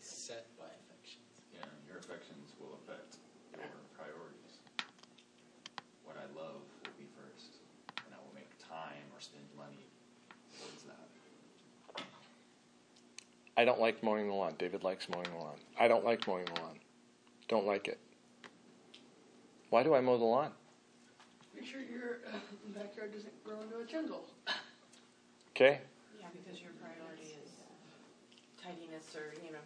Set 0.01 0.47
by 0.57 0.65
affections. 0.65 1.29
Yeah, 1.53 1.65
your 1.87 1.99
affections 1.99 2.53
will 2.59 2.77
affect 2.83 3.17
your 3.55 3.69
priorities. 3.95 4.57
What 6.03 6.17
I 6.17 6.25
love 6.35 6.65
will 6.83 6.97
be 6.97 7.07
first, 7.15 7.61
and 8.03 8.13
I 8.13 8.17
will 8.19 8.33
make 8.35 8.49
time 8.57 9.05
or 9.13 9.21
spend 9.21 9.45
money 9.55 9.85
towards 10.59 10.83
that. 10.83 11.07
I 13.59 13.65
don't 13.65 13.81
like 13.81 14.01
mowing 14.01 14.29
the 14.29 14.33
lawn. 14.33 14.53
David 14.57 14.85
likes 14.85 15.09
mowing 15.09 15.27
the 15.29 15.37
lawn. 15.37 15.57
I 15.77 15.89
don't 15.89 16.05
like 16.05 16.25
mowing 16.25 16.45
the 16.45 16.61
lawn. 16.61 16.79
Don't 17.49 17.67
like 17.67 17.89
it. 17.89 17.99
Why 19.69 19.83
do 19.83 19.93
I 19.93 19.99
mow 19.99 20.17
the 20.17 20.23
lawn? 20.23 20.51
Make 21.53 21.65
sure 21.65 21.81
your 21.81 22.19
uh, 22.33 22.37
backyard 22.73 23.11
doesn't 23.11 23.43
grow 23.43 23.61
into 23.61 23.79
a 23.79 23.85
jungle. 23.85 24.23
Okay? 25.53 25.81
Yeah, 26.17 26.27
because 26.31 26.61
your 26.61 26.71
priority 26.79 27.35
is 27.43 27.51
tidiness 28.63 29.13
or, 29.13 29.33
you 29.45 29.51
know, 29.51 29.59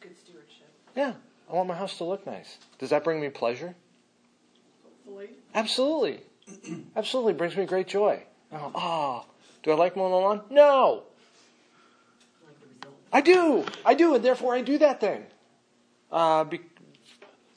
good 0.00 0.18
stewardship. 0.18 0.68
Yeah, 0.96 1.12
I 1.48 1.54
want 1.54 1.68
my 1.68 1.76
house 1.76 1.98
to 1.98 2.04
look 2.04 2.26
nice. 2.26 2.58
Does 2.80 2.90
that 2.90 3.04
bring 3.04 3.20
me 3.20 3.28
pleasure? 3.28 3.76
Hopefully. 4.82 5.28
Absolutely. 5.54 6.18
Absolutely 6.96 7.34
brings 7.34 7.56
me 7.56 7.64
great 7.64 7.86
joy. 7.86 8.24
Oh, 8.52 8.72
ah, 8.74 9.24
do 9.62 9.70
I 9.70 9.74
like 9.74 9.96
mowing 9.96 10.10
the 10.10 10.16
lawn? 10.16 10.40
No. 10.50 11.04
I 13.12 13.20
do. 13.20 13.64
I 13.84 13.94
do, 13.94 14.14
and 14.14 14.24
therefore 14.24 14.54
I 14.54 14.60
do 14.60 14.78
that 14.78 15.00
thing. 15.00 15.24
Uh, 16.10 16.44
be, 16.44 16.60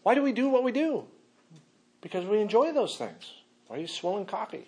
why 0.03 0.15
do 0.15 0.22
we 0.22 0.31
do 0.31 0.50
what 0.50 0.63
we 0.63 0.72
do? 0.72 1.05
Because 2.01 2.25
we 2.25 2.39
enjoy 2.39 2.72
those 2.72 2.98
things. 2.98 3.31
Why 3.67 3.77
are 3.77 3.79
you 3.79 3.88
swilling 3.88 4.25
coffee? 4.25 4.67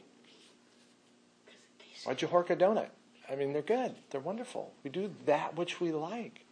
Why'd 2.04 2.22
you 2.22 2.28
hork 2.28 2.50
a 2.50 2.56
donut? 2.56 2.90
I 3.30 3.36
mean, 3.36 3.54
they're 3.54 3.62
good. 3.62 3.96
They're 4.10 4.22
wonderful. 4.22 4.74
We 4.84 4.90
do 4.90 5.12
that 5.26 5.56
which 5.56 5.82
we 5.82 5.92
like. 5.92 6.46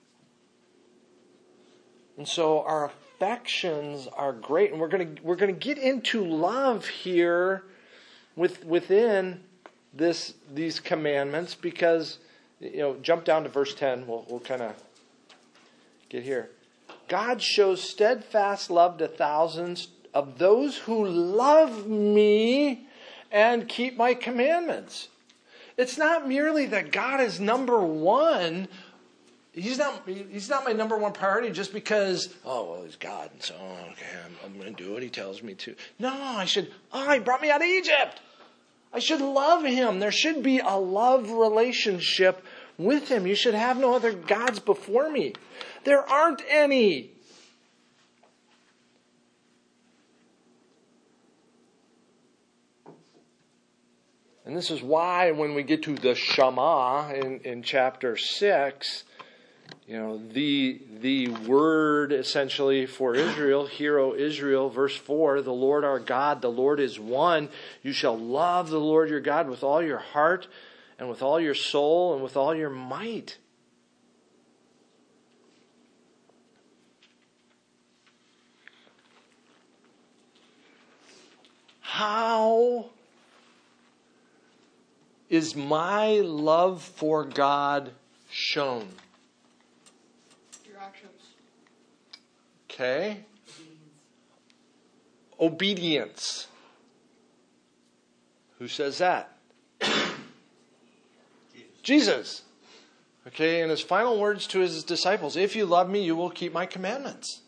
And 2.17 2.27
so 2.27 2.61
our 2.63 2.85
affections 2.85 4.07
are 4.07 4.33
great, 4.33 4.71
and 4.71 4.79
we're 4.79 4.87
going 4.87 5.15
to 5.15 5.21
we're 5.23 5.35
going 5.35 5.53
to 5.53 5.59
get 5.59 5.77
into 5.77 6.23
love 6.23 6.85
here 6.85 7.63
with 8.35 8.65
within 8.65 9.43
this 9.93 10.33
these 10.53 10.79
commandments 10.79 11.55
because 11.55 12.19
you 12.59 12.77
know 12.77 12.95
jump 13.01 13.25
down 13.25 13.43
to 13.43 13.49
verse 13.49 13.73
10 13.73 14.07
we'll, 14.07 14.25
we'll 14.29 14.39
kind 14.39 14.61
of 14.61 14.75
get 16.13 16.23
here. 16.23 16.49
God 17.07 17.41
shows 17.41 17.81
steadfast 17.81 18.69
love 18.69 18.97
to 18.99 19.07
thousands 19.07 19.89
of 20.13 20.37
those 20.37 20.77
who 20.77 21.05
love 21.05 21.87
me 21.87 22.87
and 23.31 23.67
keep 23.67 23.97
my 23.97 24.13
commandments. 24.13 25.09
It's 25.75 25.97
not 25.97 26.27
merely 26.27 26.67
that 26.67 26.91
god 26.91 27.19
is 27.19 27.39
number 27.39 27.81
one. 27.81 28.67
He's 29.53 29.77
not 29.77 30.07
he's 30.07 30.49
not 30.49 30.65
my 30.65 30.71
number 30.71 30.97
one 30.97 31.13
priority 31.13 31.51
just 31.51 31.73
because 31.73 32.33
oh 32.45 32.71
well 32.71 32.83
he's 32.83 32.95
god 32.95 33.29
and 33.33 33.41
so 33.41 33.55
okay 33.91 34.07
i'm, 34.25 34.35
I'm 34.45 34.59
going 34.59 34.73
to 34.73 34.83
do 34.83 34.93
what 34.93 35.03
he 35.03 35.09
tells 35.09 35.43
me 35.43 35.55
to. 35.55 35.75
No 35.99 36.09
i 36.11 36.45
should 36.45 36.71
oh 36.91 37.11
he 37.11 37.19
brought 37.19 37.41
me 37.41 37.51
out 37.51 37.61
of 37.61 37.67
egypt 37.67 38.19
I 38.93 38.99
should 38.99 39.21
love 39.21 39.63
him. 39.63 39.99
There 39.99 40.11
should 40.11 40.43
be 40.43 40.59
a 40.59 40.77
love 40.77 41.31
relationship 41.31 42.43
with 42.77 43.09
him. 43.09 43.25
You 43.25 43.35
should 43.35 43.55
have 43.55 43.77
no 43.77 43.95
other 43.95 44.13
gods 44.13 44.59
before 44.59 45.09
me. 45.09 45.33
There 45.83 46.07
aren't 46.07 46.43
any. 46.47 47.11
And 54.45 54.55
this 54.55 54.69
is 54.69 54.83
why 54.83 55.31
when 55.31 55.55
we 55.55 55.63
get 55.63 55.81
to 55.83 55.95
the 55.95 56.13
Shema 56.13 57.13
in, 57.13 57.39
in 57.39 57.63
chapter 57.63 58.15
6, 58.15 59.03
you 59.87 59.97
know, 59.97 60.17
the, 60.17 60.81
the 61.01 61.29
word 61.29 62.13
essentially 62.13 62.85
for 62.85 63.15
Israel, 63.15 63.65
hear, 63.65 63.99
O 63.99 64.13
Israel, 64.13 64.69
verse 64.69 64.95
4, 64.95 65.41
the 65.41 65.51
Lord 65.51 65.83
our 65.83 65.99
God, 65.99 66.41
the 66.41 66.51
Lord 66.51 66.79
is 66.79 66.99
one. 66.99 67.49
You 67.81 67.91
shall 67.91 68.17
love 68.17 68.69
the 68.69 68.79
Lord 68.79 69.09
your 69.09 69.19
God 69.19 69.49
with 69.49 69.63
all 69.63 69.81
your 69.81 69.99
heart 69.99 70.47
and 70.97 71.09
with 71.09 71.21
all 71.21 71.39
your 71.39 71.55
soul 71.55 72.13
and 72.13 72.23
with 72.23 72.37
all 72.37 72.55
your 72.55 72.69
might. 72.69 73.37
How 81.93 82.87
is 85.29 85.55
my 85.55 86.21
love 86.21 86.81
for 86.81 87.23
God 87.23 87.91
shown? 88.31 88.87
Your 90.67 90.79
actions. 90.79 91.21
Okay. 92.73 93.19
Obedience. 95.39 96.47
Who 98.57 98.67
says 98.67 98.97
that? 98.97 99.37
Jesus. 101.83 102.41
Okay, 103.27 103.61
and 103.61 103.69
his 103.69 103.81
final 103.81 104.19
words 104.19 104.47
to 104.47 104.59
his 104.59 104.83
disciples 104.83 105.37
If 105.37 105.55
you 105.55 105.65
love 105.65 105.89
me, 105.89 106.03
you 106.03 106.15
will 106.15 106.31
keep 106.31 106.51
my 106.51 106.65
commandments. 106.65 107.41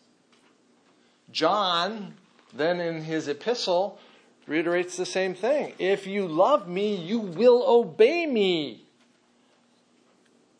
John, 1.32 2.14
then 2.54 2.78
in 2.80 3.02
his 3.02 3.26
epistle, 3.26 3.98
reiterates 4.46 4.96
the 4.96 5.06
same 5.06 5.34
thing. 5.34 5.74
If 5.78 6.06
you 6.06 6.28
love 6.28 6.68
me, 6.68 6.94
you 6.94 7.18
will 7.18 7.64
obey 7.66 8.26
me. 8.26 8.84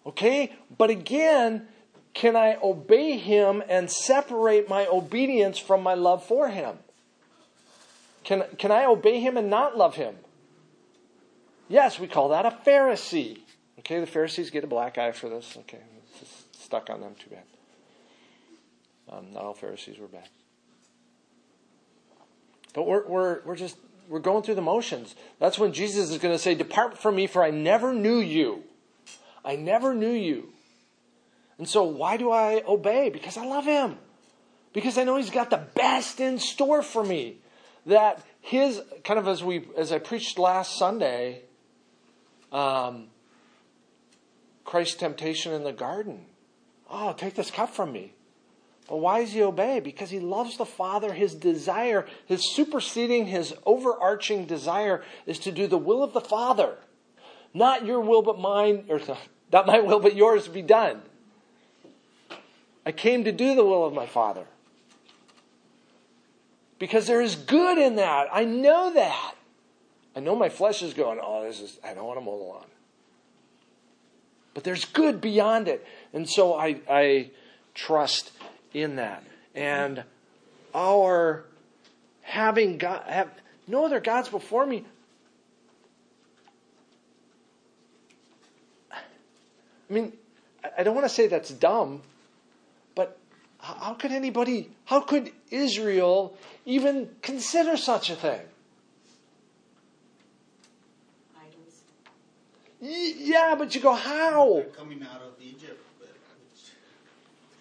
Okay? 0.04 0.52
But 0.76 0.90
again, 0.90 1.68
can 2.16 2.35
I 2.35 2.56
obey 2.62 3.18
him 3.18 3.62
and 3.68 3.90
separate 3.90 4.70
my 4.70 4.87
obedience 4.87 5.58
from 5.58 5.82
my 5.82 5.92
love 5.92 6.25
for 6.25 6.49
him? 6.49 6.78
Can, 8.25 8.44
can 8.56 8.73
I 8.73 8.87
obey 8.87 9.20
him 9.20 9.37
and 9.37 9.50
not 9.50 9.76
love 9.76 9.96
him? 9.96 10.16
Yes, 11.68 12.00
we 12.00 12.06
call 12.06 12.30
that 12.30 12.46
a 12.46 12.50
Pharisee. 12.50 13.40
Okay, 13.80 14.00
the 14.00 14.06
Pharisees 14.06 14.49
get 14.49 14.64
a 14.64 14.66
black 14.66 14.96
eye 14.96 15.12
for 15.12 15.28
this. 15.28 15.58
Okay, 15.58 15.80
stuck 16.58 16.88
on 16.88 17.02
them. 17.02 17.14
Too 17.23 17.30
bad. 17.30 17.42
Um, 19.12 19.35
not 19.35 19.44
all 19.44 19.54
Pharisees 19.54 19.99
were 19.99 20.08
bad. 20.08 20.28
But 22.73 22.87
we're, 22.87 23.06
we're, 23.06 23.40
we're 23.44 23.56
just, 23.56 23.76
we're 24.08 24.20
going 24.20 24.42
through 24.42 24.54
the 24.54 24.62
motions. 24.62 25.16
That's 25.38 25.58
when 25.58 25.75
Jesus 25.75 26.11
is 26.11 26.16
going 26.16 26.35
to 26.35 26.38
say, 26.38 26.54
Depart 26.54 26.96
from 26.96 27.16
me, 27.16 27.26
for 27.26 27.44
I 27.44 27.50
never 27.50 27.92
knew 27.92 28.20
you. 28.20 28.62
I 29.44 29.56
never 29.56 29.94
knew 29.94 30.12
you. 30.12 30.54
And 31.58 31.68
so, 31.68 31.84
why 31.84 32.16
do 32.16 32.30
I 32.30 32.62
obey? 32.66 33.08
Because 33.10 33.36
I 33.36 33.46
love 33.46 33.64
him. 33.64 33.96
Because 34.72 34.98
I 34.98 35.04
know 35.04 35.16
he's 35.16 35.30
got 35.30 35.50
the 35.50 35.64
best 35.75 36.20
in 36.20 36.38
store 36.38 36.82
for 36.82 37.02
me. 37.02 37.38
That 37.86 38.22
his, 38.40 38.80
kind 39.04 39.18
of 39.18 39.26
as 39.26 39.42
we, 39.42 39.66
as 39.76 39.90
I 39.90 39.98
preached 39.98 40.38
last 40.38 40.76
Sunday, 40.76 41.42
um, 42.52 43.06
Christ's 44.64 44.96
temptation 44.96 45.52
in 45.52 45.64
the 45.64 45.72
garden. 45.72 46.26
Oh, 46.90 47.12
take 47.12 47.34
this 47.34 47.50
cup 47.50 47.70
from 47.70 47.92
me. 47.92 48.12
But 48.88 48.98
why 48.98 49.20
does 49.20 49.32
he 49.32 49.42
obey? 49.42 49.80
Because 49.80 50.10
he 50.10 50.20
loves 50.20 50.56
the 50.58 50.66
Father. 50.66 51.12
His 51.12 51.34
desire, 51.34 52.06
his 52.26 52.54
superseding, 52.54 53.26
his 53.26 53.54
overarching 53.64 54.44
desire 54.44 55.02
is 55.26 55.38
to 55.40 55.52
do 55.52 55.66
the 55.66 55.78
will 55.78 56.02
of 56.02 56.12
the 56.12 56.20
Father. 56.20 56.76
Not 57.52 57.86
your 57.86 58.00
will 58.00 58.22
but 58.22 58.38
mine, 58.38 58.84
or 58.88 59.00
not 59.52 59.66
my 59.66 59.80
will 59.80 60.00
but 60.00 60.14
yours 60.14 60.46
be 60.48 60.62
done. 60.62 61.02
I 62.87 62.93
came 62.93 63.25
to 63.25 63.33
do 63.33 63.57
the 63.57 63.64
will 63.64 63.85
of 63.85 63.93
my 63.93 64.07
Father. 64.07 64.45
Because 66.78 67.09
there 67.09 67.21
is 67.21 67.35
good 67.35 67.78
in 67.78 67.97
that. 67.97 68.28
I 68.33 68.45
know 68.45 68.95
that. 68.95 69.35
I 70.14 70.21
know 70.21 70.37
my 70.37 70.49
flesh 70.49 70.83
is 70.83 70.95
going, 70.95 71.19
oh, 71.21 71.43
this 71.43 71.61
is, 71.61 71.78
I 71.85 71.95
don't 71.95 72.07
want 72.07 72.19
to 72.19 72.25
mow 72.25 72.38
the 72.38 72.45
lawn. 72.45 72.64
But 74.55 74.62
there's 74.64 74.85
good 74.85 75.21
beyond 75.21 75.69
it. 75.69 75.85
And 76.14 76.28
so 76.28 76.55
I, 76.55 76.81
I 76.88 77.31
trust 77.75 78.31
in 78.73 78.97
that. 78.97 79.25
And 79.55 80.05
our 80.75 81.45
having 82.23 82.78
God, 82.78 83.02
have 83.07 83.31
no 83.66 83.85
other 83.85 84.00
gods 84.00 84.28
before 84.28 84.64
me. 84.64 84.85
I 88.93 89.93
mean, 89.93 90.12
I 90.76 90.83
don't 90.83 90.95
want 90.95 91.07
to 91.07 91.12
say 91.12 91.26
that's 91.26 91.50
dumb, 91.50 92.02
how 93.75 93.94
could 93.94 94.12
anybody, 94.12 94.70
how 94.85 95.00
could 95.00 95.32
Israel 95.50 96.37
even 96.64 97.08
consider 97.23 97.76
such 97.76 98.11
a 98.11 98.14
thing? 98.16 98.40
Idols. 101.37 101.82
Y- 102.80 103.14
Yeah, 103.18 103.54
but 103.58 103.75
you 103.75 103.80
go, 103.80 103.94
how? 103.94 104.54
They're 104.54 104.64
coming 104.66 105.02
out 105.02 105.23
of 105.23 105.32
Egypt, 105.40 105.82
but 105.99 106.08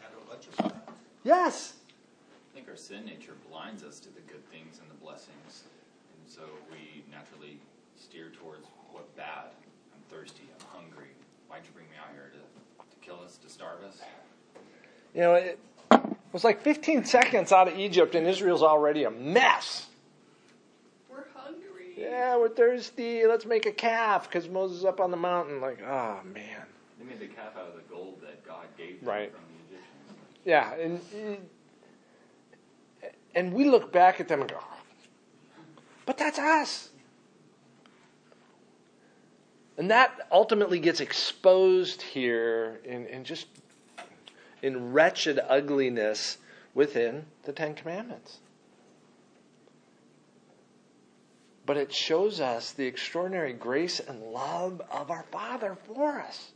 had 0.01 0.11
a 0.13 0.29
bunch 0.29 0.47
of 0.47 0.53
stuff. 0.53 0.73
Yes. 1.23 1.73
I 2.51 2.55
think 2.55 2.69
our 2.69 2.77
sin 2.77 3.05
nature 3.05 3.33
blinds 3.49 3.83
us 3.83 3.99
to 4.01 4.09
the 4.09 4.21
good 4.21 4.47
things 4.51 4.79
and 4.79 4.89
the 4.89 5.03
blessings, 5.03 5.63
and 5.63 6.31
so 6.31 6.41
we 6.71 7.03
naturally 7.11 7.57
steer 7.97 8.31
towards 8.41 8.67
what 8.91 9.13
bad. 9.17 9.49
I'm 9.93 10.01
thirsty. 10.15 10.43
I'm 10.59 10.81
hungry. 10.83 11.09
Why'd 11.49 11.61
you 11.65 11.71
bring 11.73 11.87
me 11.87 11.95
out 11.99 12.13
here 12.13 12.31
to, 12.31 12.37
to 12.39 12.95
kill 13.05 13.23
us, 13.25 13.37
to 13.37 13.49
starve 13.49 13.83
us? 13.83 14.01
You 15.13 15.21
know, 15.21 15.33
it 15.35 15.59
was 16.35 16.43
like 16.43 16.61
15 16.63 17.05
seconds 17.05 17.53
out 17.53 17.69
of 17.69 17.79
Egypt, 17.79 18.13
and 18.13 18.27
Israel's 18.27 18.61
already 18.61 19.05
a 19.05 19.09
mess. 19.09 19.87
We're 21.09 21.23
hungry. 21.33 21.93
Yeah, 21.97 22.35
we're 22.35 22.49
thirsty. 22.49 23.25
Let's 23.25 23.45
make 23.45 23.65
a 23.65 23.71
calf 23.71 24.29
because 24.29 24.49
Moses 24.49 24.79
is 24.79 24.85
up 24.85 24.99
on 24.99 25.11
the 25.11 25.17
mountain. 25.17 25.61
Like, 25.61 25.81
oh, 25.81 26.19
man. 26.33 26.63
They 26.99 27.05
made 27.05 27.21
the 27.21 27.27
calf 27.27 27.53
out 27.57 27.69
of 27.69 27.75
the 27.75 27.89
gold 27.89 28.17
that 28.21 28.45
God 28.45 28.65
gave 28.77 28.99
them 28.99 29.07
Right. 29.07 29.31
from 29.31 29.43
the 29.69 29.77
Egyptians. 29.77 30.19
Yeah, 30.43 30.73
and 30.73 31.47
and 33.33 33.53
we 33.53 33.63
look 33.63 33.93
back 33.93 34.19
at 34.19 34.27
them 34.27 34.41
and 34.41 34.49
go, 34.49 34.57
ah, 34.59 34.77
but 36.05 36.17
that's 36.17 36.37
us. 36.37 36.89
And 39.77 39.89
that 39.89 40.27
ultimately 40.33 40.79
gets 40.79 40.99
exposed 40.99 42.01
here 42.01 42.81
in, 42.83 43.05
in 43.07 43.23
just 43.23 43.47
in 44.61 44.93
wretched 44.93 45.39
ugliness 45.47 46.37
within 46.73 47.25
the 47.43 47.51
Ten 47.51 47.73
Commandments. 47.73 48.39
But 51.65 51.77
it 51.77 51.93
shows 51.93 52.39
us 52.39 52.71
the 52.71 52.85
extraordinary 52.85 53.53
grace 53.53 53.99
and 53.99 54.21
love 54.21 54.81
of 54.91 55.09
our 55.09 55.25
Father 55.31 55.77
for 55.87 56.19
us. 56.19 56.51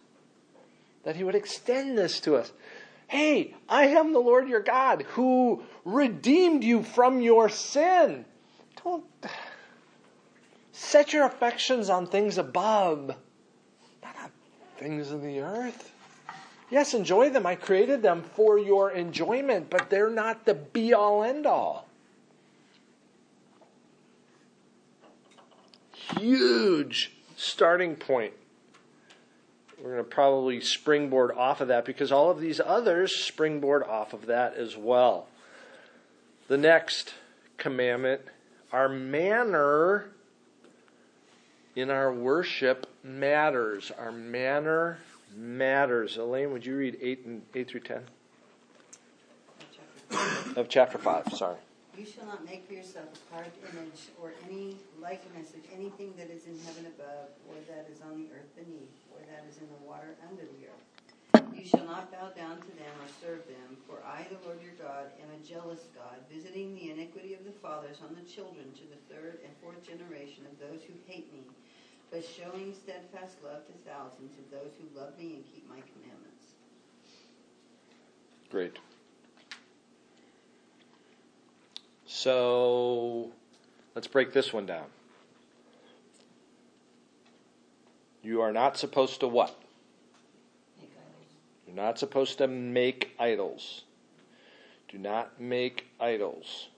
That 1.03 1.15
He 1.15 1.23
would 1.23 1.35
extend 1.35 1.97
this 1.97 2.19
to 2.21 2.35
us. 2.35 2.51
Hey, 3.07 3.55
I 3.67 3.87
am 3.87 4.13
the 4.13 4.19
Lord 4.19 4.47
your 4.47 4.59
God 4.59 5.01
who 5.13 5.63
redeemed 5.83 6.63
you 6.63 6.83
from 6.83 7.21
your 7.21 7.49
sin. 7.49 8.25
Don't 8.83 9.03
set 10.71 11.11
your 11.11 11.25
affections 11.25 11.89
on 11.89 12.05
things 12.05 12.37
above, 12.37 13.07
not 14.03 14.15
on 14.21 14.31
things 14.77 15.11
of 15.11 15.23
the 15.23 15.39
earth. 15.39 15.91
Yes, 16.69 16.93
enjoy 16.93 17.29
them. 17.29 17.45
I 17.45 17.55
created 17.55 18.01
them 18.01 18.23
for 18.35 18.59
your 18.59 18.91
enjoyment, 18.91 19.69
but 19.69 19.89
they're 19.89 20.09
not 20.09 20.45
the 20.45 20.53
be 20.53 20.93
all 20.93 21.23
end 21.23 21.45
all. 21.45 21.87
Huge 26.17 27.11
starting 27.35 27.95
point 27.95 28.33
we're 29.81 29.93
going 29.93 30.03
to 30.03 30.09
probably 30.09 30.59
springboard 30.59 31.31
off 31.31 31.61
of 31.61 31.69
that 31.69 31.85
because 31.85 32.11
all 32.11 32.29
of 32.29 32.41
these 32.41 32.59
others 32.59 33.15
springboard 33.15 33.83
off 33.83 34.13
of 34.13 34.25
that 34.25 34.55
as 34.55 34.75
well. 34.75 35.27
The 36.49 36.57
next 36.57 37.13
commandment, 37.57 38.21
our 38.73 38.89
manner 38.89 40.09
in 41.75 41.89
our 41.89 42.13
worship 42.13 42.87
matters. 43.03 43.91
Our 43.97 44.11
manner 44.11 44.99
matters. 45.35 46.17
Elaine, 46.17 46.51
would 46.51 46.65
you 46.65 46.75
read 46.75 46.97
8 47.01 47.25
and 47.25 47.41
8 47.53 47.67
through 47.67 47.81
10 47.81 48.03
of 50.55 50.67
chapter 50.69 50.97
5, 50.97 51.33
sorry. 51.33 51.57
You 51.97 52.05
shall 52.05 52.25
not 52.25 52.45
make 52.45 52.65
for 52.65 52.73
yourself 52.73 53.11
a 53.11 53.19
carved 53.33 53.57
image 53.71 54.07
or 54.21 54.31
any 54.47 54.77
likeness 55.01 55.51
of 55.51 55.59
anything 55.75 56.13
that 56.17 56.31
is 56.31 56.47
in 56.47 56.55
heaven 56.63 56.87
above, 56.87 57.27
or 57.47 57.59
that 57.67 57.91
is 57.91 57.99
on 58.01 58.15
the 58.15 58.31
earth 58.31 58.47
beneath, 58.55 58.95
or 59.11 59.19
that 59.27 59.43
is 59.49 59.59
in 59.59 59.67
the 59.67 59.83
water 59.83 60.15
under 60.23 60.47
the 60.47 60.61
earth. 60.71 60.87
You 61.51 61.67
shall 61.67 61.83
not 61.83 62.07
bow 62.07 62.31
down 62.31 62.55
to 62.63 62.71
them 62.79 62.95
or 63.03 63.09
serve 63.19 63.43
them, 63.51 63.75
for 63.83 63.99
I, 64.07 64.23
the 64.31 64.39
Lord 64.47 64.63
your 64.63 64.79
God, 64.79 65.11
am 65.19 65.27
a 65.27 65.43
jealous 65.43 65.91
God, 65.91 66.23
visiting 66.31 66.71
the 66.73 66.91
iniquity 66.91 67.35
of 67.35 67.43
the 67.43 67.51
fathers 67.59 67.99
on 67.99 68.15
the 68.15 68.23
children 68.23 68.71
to 68.79 68.85
the 68.87 69.01
third 69.11 69.43
and 69.43 69.51
fourth 69.59 69.83
generation 69.83 70.47
of 70.47 70.55
those 70.55 70.79
who 70.87 70.95
hate 71.03 71.27
me, 71.35 71.43
but 72.11 72.23
showing 72.25 72.73
steadfast 72.73 73.37
love 73.43 73.65
to 73.67 73.73
thousands 73.89 74.37
of 74.37 74.49
those 74.51 74.71
who 74.79 74.99
love 74.99 75.17
me 75.17 75.35
and 75.35 75.43
keep 75.53 75.67
my 75.69 75.75
commandments. 75.93 76.45
Great. 78.49 78.79
So 82.07 83.31
let's 83.93 84.07
break 84.07 84.33
this 84.33 84.51
one 84.51 84.65
down. 84.65 84.85
You 88.23 88.41
are 88.41 88.51
not 88.51 88.77
supposed 88.77 89.19
to 89.21 89.27
what? 89.27 89.55
You're 91.65 91.75
not 91.75 91.99
supposed 91.99 92.39
to 92.39 92.47
make 92.47 93.15
idols. 93.19 93.83
Do 94.87 94.97
not 94.97 95.39
make 95.39 95.85
idols. 95.99 96.69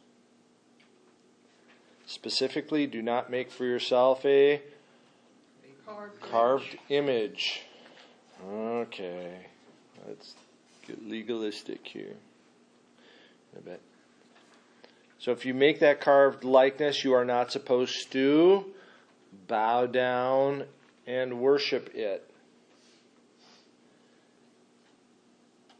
Specifically, 2.06 2.86
do 2.86 3.02
not 3.02 3.32
make 3.32 3.50
for 3.50 3.63
yourself 3.63 4.26
a 4.26 4.62
Carved. 5.95 6.21
carved 6.21 6.77
image. 6.89 7.62
Okay. 8.49 9.45
Let's 10.08 10.36
get 10.88 11.08
legalistic 11.08 11.86
here. 11.86 12.15
A 13.58 13.62
bit. 13.62 13.82
So 15.19 15.32
if 15.32 15.45
you 15.45 15.54
make 15.54 15.80
that 15.80 16.01
carved 16.01 16.43
likeness, 16.43 17.04
you 17.04 17.13
are 17.13 17.25
not 17.25 17.51
supposed 17.51 18.12
to 18.13 18.65
bow 19.47 19.86
down 19.86 20.65
and 21.06 21.39
worship 21.39 21.93
it. 21.93 22.27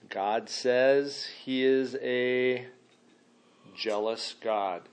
God 0.10 0.50
says 0.50 1.28
he 1.44 1.64
is 1.64 1.96
a 2.02 2.68
jealous 3.76 4.36
God. 4.42 4.84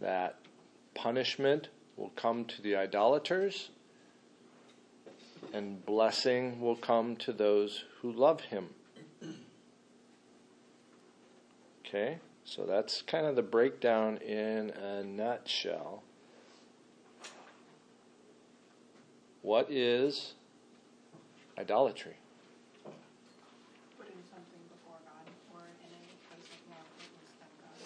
That 0.00 0.38
punishment 0.96 1.68
will 1.96 2.10
come 2.16 2.44
to 2.44 2.62
the 2.62 2.74
idolaters 2.74 3.70
and 5.52 5.84
blessing 5.86 6.60
will 6.60 6.76
come 6.76 7.16
to 7.16 7.32
those 7.32 7.84
who 8.00 8.10
love 8.12 8.40
him. 8.40 8.68
Okay, 11.86 12.18
so 12.44 12.66
that's 12.66 13.02
kind 13.02 13.26
of 13.26 13.36
the 13.36 13.42
breakdown 13.42 14.16
in 14.18 14.70
a 14.70 15.04
nutshell. 15.04 16.02
What 19.42 19.70
is 19.70 20.34
idolatry? 21.56 22.16
Putting 23.96 24.18
something 24.28 24.62
before 24.68 24.98
God 25.06 25.30
or 25.54 25.62
in 25.86 25.94
a 25.94 26.02
place 26.26 26.50
of 26.50 26.58
more 26.68 26.82
importance 26.82 27.30
than 27.38 27.52
God. 27.62 27.78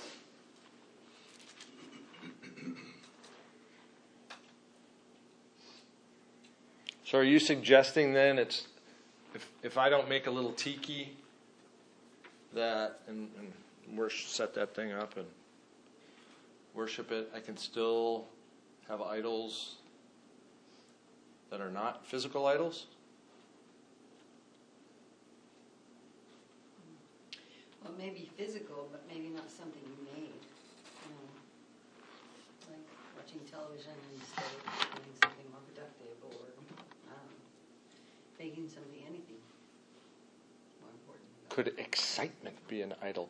So 7.10 7.18
are 7.18 7.24
you 7.24 7.40
suggesting 7.40 8.12
then 8.12 8.38
it's 8.38 8.68
if 9.34 9.50
if 9.64 9.76
I 9.76 9.88
don't 9.88 10.08
make 10.08 10.28
a 10.28 10.30
little 10.30 10.52
tiki 10.52 11.16
that 12.54 13.00
and, 13.08 13.28
and 13.36 13.98
worship, 13.98 14.28
set 14.28 14.54
that 14.54 14.76
thing 14.76 14.92
up 14.92 15.16
and 15.16 15.26
worship 16.72 17.10
it, 17.10 17.28
I 17.34 17.40
can 17.40 17.56
still 17.56 18.26
have 18.88 19.02
idols 19.02 19.78
that 21.50 21.60
are 21.60 21.70
not 21.70 22.06
physical 22.06 22.46
idols? 22.46 22.86
Well, 27.82 27.92
maybe 27.98 28.30
physical, 28.36 28.88
but 28.92 29.02
maybe 29.08 29.30
not 29.34 29.50
something 29.50 29.82
you 29.82 29.98
made. 30.14 30.30
You 31.02 31.10
know, 31.10 31.26
like 32.70 32.86
watching 33.16 33.40
television 33.50 33.98
instead 34.14 34.46
of 34.46 34.94
doing 34.94 35.14
something 35.20 35.46
more 35.50 35.62
productive, 35.66 36.22
or 36.22 36.50
um, 37.10 37.30
making 38.38 38.68
something 38.68 39.02
anything 39.06 39.42
more 40.80 40.90
important. 40.94 41.26
Could 41.60 41.74
excitement 41.76 42.56
be 42.68 42.80
an 42.80 42.94
idol? 43.02 43.28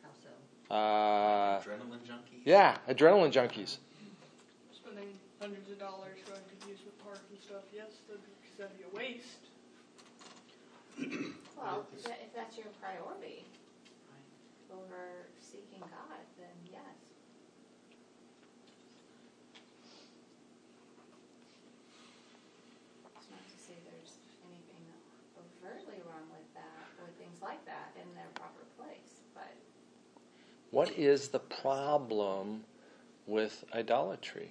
How 0.00 0.10
so? 0.22 0.72
Uh, 0.72 1.58
Adrenaline 1.60 2.06
junkie. 2.06 2.40
yeah, 2.44 2.76
adrenaline 2.88 3.32
junkies. 3.32 3.78
Spending 4.72 5.08
hundreds 5.40 5.68
of 5.72 5.80
dollars 5.80 6.18
going 6.24 6.38
to 6.38 6.64
amusement 6.66 6.94
park 7.02 7.18
and 7.32 7.40
stuff, 7.42 7.64
yes, 7.74 7.98
that'd 8.06 8.22
be, 8.22 8.30
that'd 8.56 8.78
be 8.78 8.84
a 8.84 8.94
waste. 8.96 9.42
Well, 11.58 11.84
if 11.96 12.04
that- 12.04 12.20
if 12.22 12.32
that's 12.32 12.56
your 12.56 12.70
priority 12.80 13.42
over 14.70 15.26
seeking 15.40 15.80
God, 15.80 16.22
then 16.38 16.54
yes. 16.70 16.94
It's 23.16 23.30
not 23.30 23.42
to 23.42 23.58
say 23.58 23.74
there's 23.86 24.14
anything 24.46 24.84
overtly 25.38 26.00
wrong 26.06 26.26
with 26.30 26.46
that, 26.54 26.84
with 27.00 27.14
things 27.16 27.40
like 27.42 27.62
that 27.66 27.94
in 27.98 28.06
their 28.14 28.28
proper 28.34 28.64
place, 28.78 29.22
but 29.34 29.54
What 30.74 30.90
is 30.98 31.28
the 31.28 31.38
problem 31.38 32.64
with 33.28 33.64
idolatry? 33.72 34.50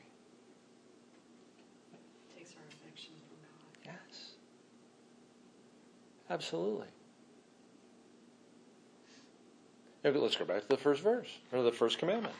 Takes 2.34 2.52
our 2.52 2.64
affection 2.70 3.12
from 3.28 3.92
God. 3.92 3.94
Yes. 4.10 4.30
Absolutely. 6.30 6.88
Okay, 10.06 10.18
let's 10.18 10.38
go 10.38 10.46
back 10.46 10.62
to 10.62 10.68
the 10.70 10.78
first 10.78 11.04
verse, 11.04 11.28
or 11.52 11.62
the 11.62 11.74
first 11.74 11.98
commandment. 11.98 12.34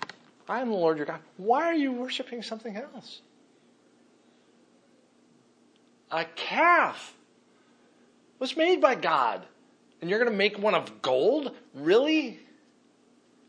I 0.48 0.62
am 0.62 0.70
the 0.70 0.78
Lord 0.78 0.96
your 0.96 1.06
God. 1.06 1.20
Why 1.36 1.64
are 1.64 1.76
you 1.76 1.92
worshiping 1.92 2.42
something 2.42 2.78
else? 2.78 3.20
A 6.10 6.24
calf 6.38 7.16
was 8.40 8.56
made 8.56 8.80
by 8.80 8.96
God. 8.96 9.46
And 10.00 10.10
you're 10.10 10.20
going 10.20 10.32
to 10.32 10.38
make 10.38 10.58
one 10.58 10.74
of 10.74 11.02
gold? 11.02 11.54
Really? 11.74 12.40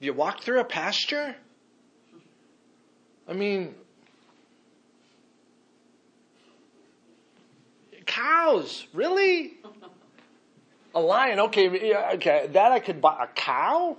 You 0.00 0.12
walked 0.12 0.44
through 0.44 0.60
a 0.60 0.64
pasture? 0.64 1.36
I 3.28 3.32
mean, 3.32 3.74
cows, 8.04 8.86
really? 8.92 9.54
A 10.94 11.00
lion, 11.00 11.40
okay, 11.40 11.94
okay, 12.14 12.48
that 12.52 12.70
I 12.70 12.78
could 12.78 13.00
buy. 13.00 13.24
A 13.24 13.26
cow? 13.34 13.96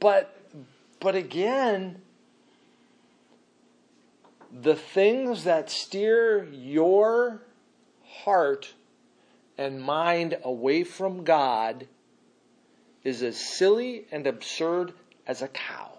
But, 0.00 0.36
but 1.00 1.14
again, 1.14 2.02
the 4.52 4.74
things 4.74 5.44
that 5.44 5.70
steer 5.70 6.44
your 6.44 7.42
heart 8.04 8.74
and 9.58 9.80
mind 9.80 10.36
away 10.42 10.84
from 10.84 11.24
God 11.24 11.86
is 13.04 13.22
as 13.22 13.36
silly 13.36 14.06
and 14.10 14.26
absurd 14.26 14.92
as 15.26 15.42
a 15.42 15.48
cow. 15.48 15.96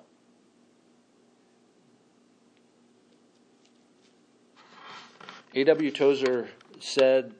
A.W. 5.54 5.90
Tozer 5.90 6.50
said 6.80 7.34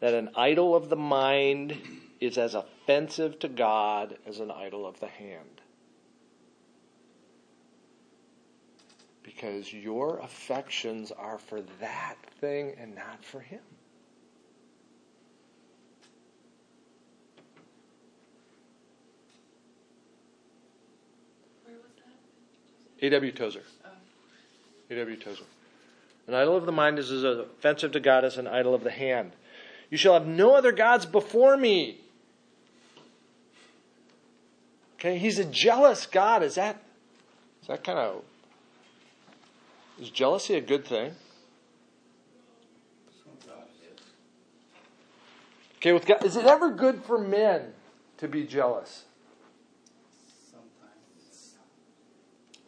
that 0.00 0.14
an 0.14 0.30
idol 0.36 0.76
of 0.76 0.88
the 0.88 0.96
mind 0.96 1.76
is 2.20 2.38
as 2.38 2.54
offensive 2.54 3.38
to 3.40 3.48
God 3.48 4.16
as 4.26 4.40
an 4.40 4.50
idol 4.50 4.86
of 4.86 5.00
the 5.00 5.08
hand. 5.08 5.60
Because 9.22 9.72
your 9.72 10.18
affections 10.18 11.10
are 11.10 11.38
for 11.38 11.60
that 11.80 12.16
thing 12.40 12.74
and 12.78 12.94
not 12.94 13.24
for 13.24 13.40
Him. 13.40 13.60
Where 21.64 21.76
was 21.76 21.92
that? 21.96 22.14
A.W. 23.00 23.32
Tozer. 23.32 23.62
A.W. 24.90 25.16
Tozer. 25.16 25.44
An 26.26 26.34
idol 26.34 26.56
of 26.56 26.66
the 26.66 26.72
mind 26.72 26.98
is 26.98 27.10
as 27.10 27.24
offensive 27.24 27.92
to 27.92 28.00
God 28.00 28.24
as 28.24 28.36
an 28.36 28.46
idol 28.46 28.74
of 28.74 28.84
the 28.84 28.90
hand. 28.90 29.32
You 29.90 29.96
shall 29.96 30.12
have 30.12 30.26
no 30.26 30.54
other 30.54 30.72
gods 30.72 31.06
before 31.06 31.56
me. 31.56 32.00
Okay, 34.94 35.16
he's 35.16 35.38
a 35.38 35.44
jealous 35.44 36.06
God. 36.06 36.42
Is 36.42 36.56
that 36.56 36.82
is 37.62 37.68
that 37.68 37.84
kind 37.84 37.98
of 37.98 38.22
is 40.00 40.10
jealousy 40.10 40.54
a 40.54 40.60
good 40.60 40.84
thing? 40.84 41.12
Okay, 45.76 45.92
with 45.92 46.06
God, 46.06 46.24
is 46.24 46.36
it 46.36 46.44
ever 46.44 46.70
good 46.70 47.04
for 47.04 47.18
men 47.18 47.72
to 48.18 48.26
be 48.26 48.44
jealous? 48.44 49.04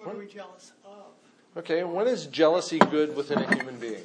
What 0.02 0.14
are 0.14 0.18
we 0.18 0.26
jealous 0.26 0.72
of? 0.84 1.12
Okay, 1.56 1.84
when 1.84 2.06
is 2.06 2.26
jealousy 2.26 2.78
good 2.78 3.14
within 3.14 3.38
a 3.38 3.54
human 3.54 3.78
being? 3.78 4.04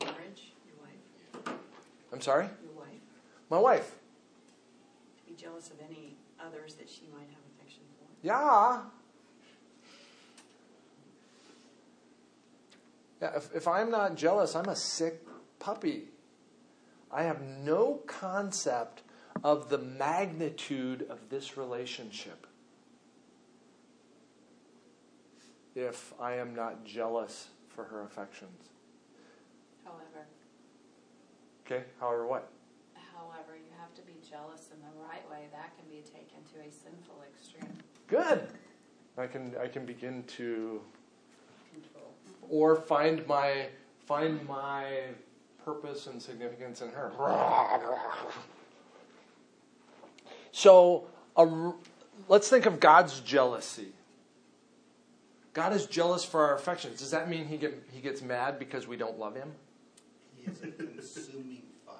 Marriage, 0.00 0.52
your 0.66 0.76
wife, 0.82 1.54
I'm 2.12 2.20
sorry? 2.20 2.46
your 2.62 2.72
wife, 2.76 2.88
My 3.48 3.58
wife. 3.58 3.92
to 5.24 5.30
be 5.32 5.36
jealous 5.40 5.70
of 5.70 5.76
any 5.88 6.16
others 6.44 6.74
that 6.74 6.90
she 6.90 7.08
might 7.12 7.28
have 7.30 7.42
affection 7.56 7.82
for. 7.98 8.06
Yeah. 8.26 8.82
Yeah, 13.22 13.36
if, 13.36 13.54
if 13.54 13.68
I'm 13.68 13.90
not 13.90 14.16
jealous, 14.16 14.54
I'm 14.54 14.68
a 14.68 14.76
sick 14.76 15.22
puppy. 15.58 16.08
I 17.10 17.22
have 17.22 17.40
no 17.40 18.00
concept 18.06 19.02
of 19.42 19.70
the 19.70 19.78
magnitude 19.78 21.06
of 21.08 21.30
this 21.30 21.56
relationship 21.56 22.46
if 25.74 26.12
I 26.20 26.34
am 26.34 26.54
not 26.54 26.84
jealous 26.84 27.48
for 27.68 27.84
her 27.84 28.02
affections. 28.02 28.68
however, 29.84 30.26
Okay, 31.66 31.84
however, 32.00 32.26
what? 32.26 32.48
however, 33.14 33.56
you 33.56 33.70
have 33.78 33.94
to 33.94 34.02
be 34.02 34.14
jealous 34.28 34.68
in 34.72 34.80
the 34.80 35.02
right 35.08 35.28
way. 35.30 35.46
That 35.52 35.76
can 35.76 35.86
be 35.88 36.02
taken 36.02 36.42
to 36.54 36.60
a 36.68 36.70
sinful 36.70 37.22
extreme. 37.32 37.78
Good. 38.08 38.48
I 39.16 39.26
can 39.26 39.54
I 39.60 39.68
can 39.68 39.84
begin 39.86 40.24
to 40.38 40.80
Control. 41.72 42.12
or 42.48 42.76
find 42.76 43.26
my 43.26 43.66
find 44.06 44.46
my 44.48 45.04
purpose 45.64 46.06
and 46.06 46.20
significance 46.20 46.80
in 46.82 46.88
her. 46.90 47.12
So, 50.50 51.04
a, 51.36 51.72
let's 52.28 52.48
think 52.48 52.66
of 52.66 52.80
God's 52.80 53.20
jealousy. 53.20 53.92
God 55.54 55.74
is 55.74 55.86
jealous 55.86 56.24
for 56.24 56.42
our 56.44 56.54
affections. 56.54 57.00
Does 57.00 57.10
that 57.10 57.28
mean 57.28 57.46
he 57.46 57.58
get 57.58 57.86
he 57.92 58.00
gets 58.00 58.22
mad 58.22 58.58
because 58.58 58.86
we 58.86 58.96
don't 58.96 59.18
love 59.18 59.34
him? 59.34 59.52
He 60.36 60.50
is 60.50 60.62
a 60.62 60.68
consuming 60.68 61.62
fire. 61.86 61.94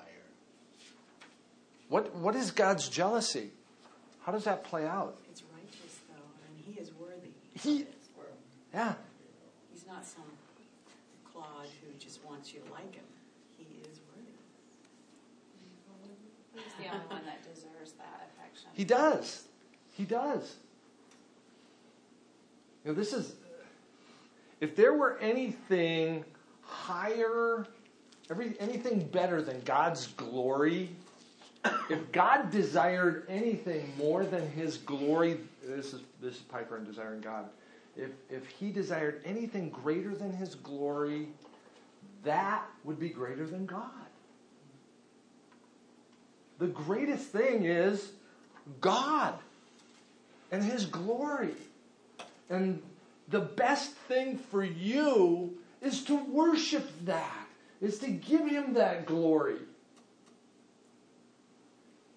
What 1.88 2.14
what 2.14 2.34
is 2.34 2.50
God's 2.50 2.88
jealousy? 2.88 3.50
How 4.24 4.32
does 4.32 4.44
that 4.44 4.64
play 4.64 4.86
out? 4.86 5.18
It's 5.30 5.42
righteous 5.52 5.98
though, 6.08 6.22
and 6.46 6.64
he 6.64 6.80
is 6.80 6.92
worthy 6.98 7.32
He, 7.54 7.86
yeah. 8.72 8.94
He's 9.72 9.86
not 9.86 10.06
some 10.06 10.24
clod 11.30 11.66
who 11.82 11.98
just 11.98 12.24
wants 12.24 12.54
you 12.54 12.60
to 12.60 12.72
like 12.72 12.94
him. 12.94 13.04
He 13.58 13.64
is 13.82 14.00
worthy. 14.14 14.32
He's 16.54 16.86
the 16.86 16.94
only 16.94 17.06
one 17.06 17.26
that 17.26 17.42
deserves 17.42 17.92
that 17.92 18.30
affection. 18.32 18.70
He 18.72 18.84
does. 18.84 19.44
He 19.92 20.04
does. 20.04 20.56
You 22.84 22.92
know, 22.92 22.94
this 22.96 23.12
is. 23.12 23.34
If 24.62 24.76
there 24.76 24.94
were 24.94 25.18
anything 25.18 26.24
higher, 26.62 27.66
every, 28.30 28.54
anything 28.60 29.08
better 29.08 29.42
than 29.42 29.60
God's 29.62 30.06
glory, 30.06 30.90
if 31.90 32.12
God 32.12 32.52
desired 32.52 33.26
anything 33.28 33.92
more 33.98 34.24
than 34.24 34.48
His 34.52 34.76
glory, 34.78 35.38
this 35.66 35.92
is 35.92 36.02
this 36.20 36.36
is 36.36 36.42
Piper 36.42 36.76
and 36.76 36.86
desiring 36.86 37.20
God. 37.20 37.46
If 37.96 38.10
if 38.30 38.46
He 38.46 38.70
desired 38.70 39.20
anything 39.24 39.68
greater 39.68 40.14
than 40.14 40.32
His 40.32 40.54
glory, 40.54 41.26
that 42.22 42.62
would 42.84 43.00
be 43.00 43.08
greater 43.08 43.48
than 43.48 43.66
God. 43.66 43.90
The 46.60 46.68
greatest 46.68 47.26
thing 47.30 47.64
is 47.64 48.12
God 48.80 49.34
and 50.52 50.62
His 50.62 50.86
glory. 50.86 51.54
And 52.48 52.80
the 53.32 53.40
best 53.40 53.92
thing 53.92 54.36
for 54.36 54.62
you 54.62 55.58
is 55.80 56.04
to 56.04 56.14
worship 56.14 56.88
that, 57.06 57.46
is 57.80 57.98
to 58.00 58.08
give 58.08 58.46
Him 58.46 58.74
that 58.74 59.06
glory. 59.06 59.56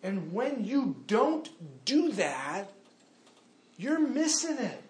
And 0.04 0.34
when 0.34 0.66
you 0.66 0.98
don't 1.08 1.50
do 1.86 2.12
that, 2.12 2.70
you're 3.78 4.00
missing 4.00 4.58
it. 4.58 4.84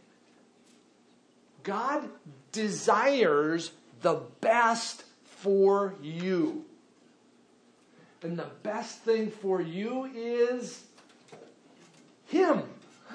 God 1.63 2.09
desires 2.51 3.71
the 4.01 4.21
best 4.41 5.03
for 5.23 5.93
you. 6.01 6.65
And 8.23 8.37
the 8.37 8.49
best 8.63 8.99
thing 9.01 9.29
for 9.29 9.61
you 9.61 10.05
is 10.15 10.83
Him. 12.27 12.63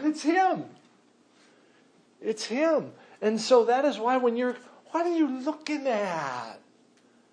It's 0.01 0.23
Him. 0.23 0.65
It's 2.21 2.45
Him. 2.45 2.93
And 3.21 3.41
so 3.41 3.65
that 3.65 3.85
is 3.85 3.99
why 3.99 4.17
when 4.17 4.37
you're, 4.37 4.57
what 4.91 5.07
are 5.07 5.15
you 5.15 5.29
looking 5.29 5.87
at? 5.87 6.59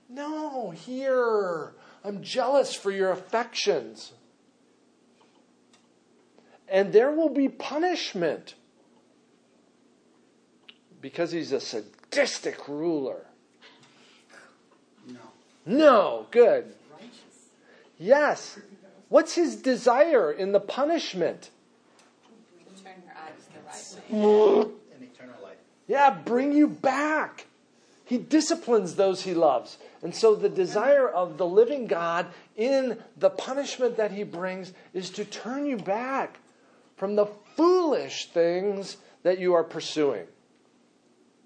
No, 0.09 0.71
here. 0.71 1.73
I'm 2.03 2.21
jealous 2.21 2.73
for 2.73 2.91
your 2.91 3.11
affections. 3.11 4.13
And 6.69 6.91
there 6.91 7.11
will 7.11 7.29
be 7.29 7.47
punishment 7.47 8.55
because 11.01 11.31
he's 11.31 11.51
a 11.51 11.59
sadistic 11.59 12.67
ruler. 12.67 13.25
No. 15.07 15.19
No, 15.65 16.27
good. 16.31 16.73
Righteous. 16.91 17.49
Yes. 17.97 18.59
What's 19.09 19.35
his 19.35 19.55
desire 19.55 20.31
in 20.31 20.51
the 20.51 20.59
punishment? 20.59 21.49
Turn 22.83 22.93
your 23.05 23.15
eyes 23.15 23.47
the 23.53 24.15
right 24.15 24.65
way. 24.65 24.71
Yeah, 25.87 26.09
bring 26.09 26.51
you 26.53 26.67
back. 26.67 27.45
He 28.03 28.17
disciplines 28.17 28.95
those 28.95 29.23
he 29.23 29.33
loves. 29.33 29.77
And 30.01 30.15
so 30.15 30.35
the 30.35 30.49
desire 30.49 31.09
of 31.09 31.37
the 31.37 31.45
living 31.45 31.87
God 31.87 32.27
in 32.55 32.97
the 33.17 33.29
punishment 33.29 33.97
that 33.97 34.11
he 34.11 34.23
brings 34.23 34.73
is 34.93 35.09
to 35.11 35.25
turn 35.25 35.65
you 35.65 35.77
back 35.77 36.39
from 36.95 37.15
the 37.15 37.25
foolish 37.55 38.27
things 38.27 38.97
that 39.23 39.39
you 39.39 39.53
are 39.53 39.63
pursuing. 39.63 40.25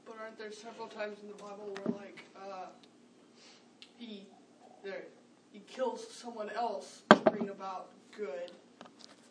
But 0.06 0.18
aren't 0.22 0.38
there 0.38 0.52
several 0.52 0.88
times 0.88 1.18
in 1.22 1.30
the 1.30 1.36
Bible 1.36 1.76
where, 1.84 1.98
like, 1.98 2.26
uh, 2.36 2.66
he 3.98 4.28
there 4.84 5.04
he 5.52 5.62
kills 5.68 6.08
someone 6.12 6.50
else 6.52 7.02
to 7.10 7.18
bring 7.18 7.50
about 7.50 7.90
good, 8.16 8.52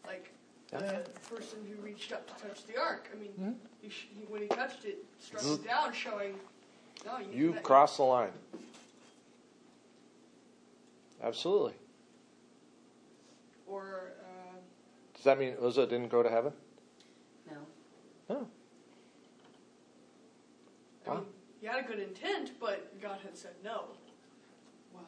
like 0.07 0.33
the 0.79 1.05
person 1.29 1.59
who 1.69 1.81
reached 1.83 2.13
up 2.13 2.27
to 2.37 2.47
touch 2.47 2.65
the 2.67 2.79
ark. 2.79 3.09
I 3.13 3.19
mean, 3.19 3.31
Hmm? 3.33 3.53
he, 3.83 3.89
sh- 3.89 4.09
he, 4.15 4.25
when 4.29 4.43
he 4.43 4.49
touched 4.49 4.85
it, 4.85 5.05
struck 5.19 5.45
it 5.45 5.65
down, 5.65 5.93
showing, 5.93 6.35
no, 7.05 7.19
you 7.19 7.27
You've 7.33 7.55
that- 7.57 7.65
crossed 7.65 7.97
the 7.97 8.05
line. 8.05 8.33
Absolutely. 11.23 11.75
Or 13.67 14.13
uh, 14.23 14.57
Does 15.15 15.25
that 15.25 15.39
mean 15.39 15.55
Uzzah 15.63 15.87
didn't 15.87 16.09
go 16.09 16.23
to 16.23 16.31
heaven? 16.31 16.53
No. 17.51 17.57
No. 18.29 18.47
I 21.09 21.15
mean, 21.15 21.25
he 21.61 21.67
had 21.67 21.85
a 21.85 21.87
good 21.87 21.99
intent, 21.99 22.53
but 22.61 23.01
God 23.03 23.19
had 23.23 23.37
said 23.37 23.53
no. 23.65 23.85
Well, 24.95 25.05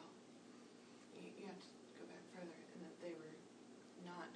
you, 1.15 1.31
you 1.39 1.45
have 1.47 1.55
to 1.55 1.67
go 1.97 2.03
back 2.05 2.21
further, 2.35 2.51
and 2.75 2.83
that 2.85 2.95
they 3.01 3.13
were 3.15 3.33
not 4.05 4.27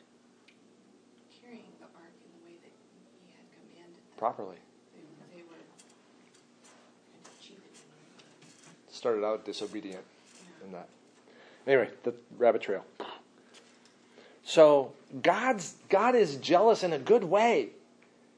carrying 1.43 1.67
the 1.79 1.85
ark 1.93 2.15
in 2.23 2.29
the 2.31 2.41
way 2.47 2.55
that 2.63 2.71
he 2.71 3.29
had 3.35 3.43
commanded 3.53 3.99
them. 4.06 4.06
Properly. 4.17 4.55
They, 4.95 5.37
they 5.37 5.43
were 5.43 5.49
kind 5.49 7.25
of 7.25 7.41
cheated. 7.41 7.61
Started 8.89 9.23
out 9.23 9.45
disobedient 9.45 10.03
in 10.65 10.71
that. 10.71 10.89
Anyway, 11.67 11.89
the 12.03 12.13
rabbit 12.37 12.61
trail. 12.61 12.83
So 14.43 14.93
God's 15.21 15.75
God 15.89 16.15
is 16.15 16.37
jealous 16.37 16.83
in 16.83 16.93
a 16.93 16.99
good 16.99 17.23
way. 17.23 17.69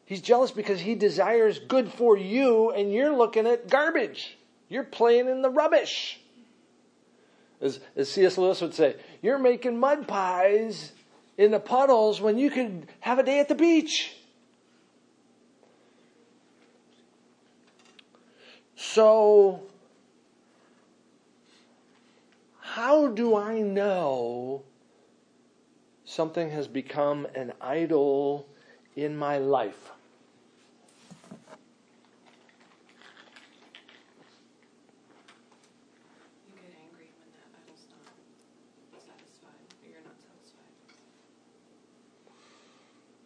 He's 0.06 0.22
jealous 0.22 0.50
because 0.50 0.80
he 0.80 0.96
desires 0.96 1.60
good 1.60 1.94
for 1.94 2.18
you, 2.18 2.72
and 2.72 2.92
you're 2.92 3.16
looking 3.16 3.46
at 3.46 3.70
garbage. 3.70 4.38
You're 4.68 4.84
playing 4.84 5.30
in 5.30 5.44
the 5.44 5.52
rubbish. 5.52 6.20
As, 7.62 7.80
as 7.96 8.10
C.S. 8.10 8.38
Lewis 8.38 8.60
would 8.62 8.74
say, 8.74 8.96
you're 9.22 9.38
making 9.38 9.80
mud 9.80 10.08
pies 10.08 10.94
in 11.38 11.52
the 11.52 11.60
puddles 11.60 12.20
when 12.20 12.40
you 12.40 12.50
could 12.50 12.88
have 13.02 13.20
a 13.20 13.24
day 13.24 13.40
at 13.40 13.50
the 13.50 13.56
beach. 13.56 14.16
So, 18.82 19.60
how 22.62 23.08
do 23.08 23.36
I 23.36 23.60
know 23.60 24.64
something 26.06 26.50
has 26.50 26.66
become 26.66 27.28
an 27.36 27.52
idol 27.60 28.48
in 28.96 29.18
my 29.18 29.38
life? 29.38 29.92
You 36.48 36.56
get 36.56 36.74
angry 36.82 37.12
when 37.20 37.30
that 37.36 37.52
idol's 37.62 37.86
not 37.92 38.08
satisfied, 39.02 39.76
or 39.84 39.90
you're 39.90 40.06
not 40.06 40.16
satisfied. 40.24 40.72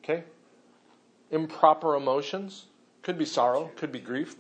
Okay? 0.04 0.24
Improper 1.30 1.94
emotions. 1.96 2.66
Could 3.04 3.20
be 3.20 3.26
sorrow, 3.26 3.70
could 3.76 3.92
be 3.92 4.00
grief. 4.00 4.36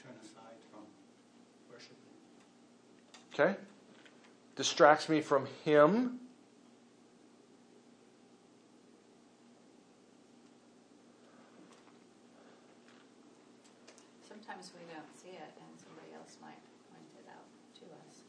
Turn 0.00 0.12
aside 0.22 0.60
from 0.70 0.82
worshiping. 1.72 1.96
Okay? 3.34 3.56
Distracts 4.66 5.08
me 5.08 5.20
from 5.20 5.46
Him. 5.64 6.18
Sometimes 14.26 14.72
we 14.74 14.80
don't 14.92 15.06
see 15.16 15.28
it, 15.28 15.54
and 15.54 15.78
somebody 15.78 16.08
else 16.16 16.36
might 16.42 16.58
point 16.90 17.06
it 17.16 17.28
out 17.30 17.46
to 17.76 17.84
us. 17.84 18.26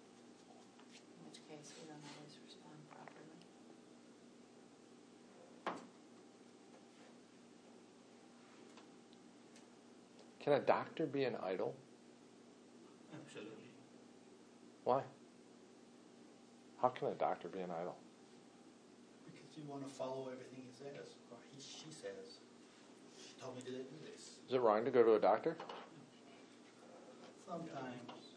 In 0.86 1.26
which 1.26 1.41
case, 1.50 1.73
we 1.82 1.88
don't 1.88 2.06
always 2.06 2.38
respond 2.45 2.78
properly. 2.93 3.38
Can 10.39 10.54
a 10.54 10.60
doctor 10.60 11.08
be 11.08 11.23
an 11.23 11.36
idol? 11.43 11.73
Absolutely. 13.12 13.71
Why? 14.84 15.02
How 16.80 16.87
can 16.97 17.10
a 17.10 17.13
doctor 17.13 17.47
be 17.47 17.60
an 17.60 17.69
idol? 17.69 17.95
Because 19.25 19.55
you 19.55 19.63
want 19.69 19.88
to 19.88 19.93
follow 19.93 20.29
everything 20.33 20.65
he 20.65 20.73
says, 20.73 21.13
or 21.29 21.38
he, 21.53 21.62
she 21.62 21.93
says. 21.93 22.41
She 23.17 23.39
told 23.39 23.55
me 23.55 23.62
to 23.62 23.71
do 23.71 23.86
this. 24.03 24.41
Is 24.47 24.55
it 24.55 24.62
wrong 24.62 24.83
to 24.83 24.91
go 24.91 25.03
to 25.03 25.13
a 25.13 25.19
doctor? 25.19 25.55
Sometimes. 27.45 28.33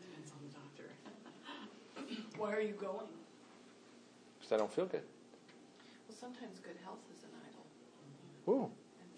Depends 0.00 0.30
on 0.30 0.38
the 0.46 0.52
doctor. 0.54 0.88
Why 2.38 2.52
are 2.54 2.60
you 2.60 2.74
going? 2.74 3.10
Because 4.38 4.52
I 4.52 4.56
don't 4.58 4.72
feel 4.72 4.86
good. 4.86 5.02
Well, 6.08 6.16
sometimes 6.18 6.60
good 6.60 6.78
health 6.84 7.02
is 7.12 7.24
an 7.24 7.30
idol, 7.42 7.66
Ooh. 8.54 8.70
and 9.00 9.10